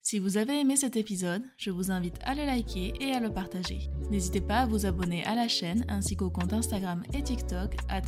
Si 0.02 0.17
vous 0.17 0.38
avez 0.38 0.60
aimé 0.60 0.76
cet 0.76 0.95
épisode, 0.98 1.43
je 1.58 1.69
vous 1.69 1.91
invite 1.91 2.17
à 2.24 2.34
le 2.34 2.45
liker 2.45 2.93
et 3.00 3.12
à 3.12 3.19
le 3.19 3.32
partager. 3.32 3.91
N'hésitez 4.10 4.41
pas 4.41 4.62
à 4.62 4.65
vous 4.65 4.88
abonner 4.88 5.24
à 5.26 5.36
la 5.36 5.48
chaîne 5.48 5.86
ainsi 5.88 6.15
qu'au 6.15 6.32
compte 6.32 6.54
Instagram 6.54 7.04
et 7.13 7.22
TikTok 7.22 7.76
at 7.89 8.02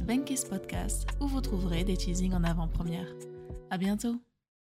Podcast 0.49 1.07
où 1.19 1.27
vous 1.27 1.41
trouverez 1.41 1.83
des 1.83 1.95
teasings 1.95 2.33
en 2.33 2.43
avant-première. 2.43 3.13
À 3.69 3.77
bientôt! 3.77 4.19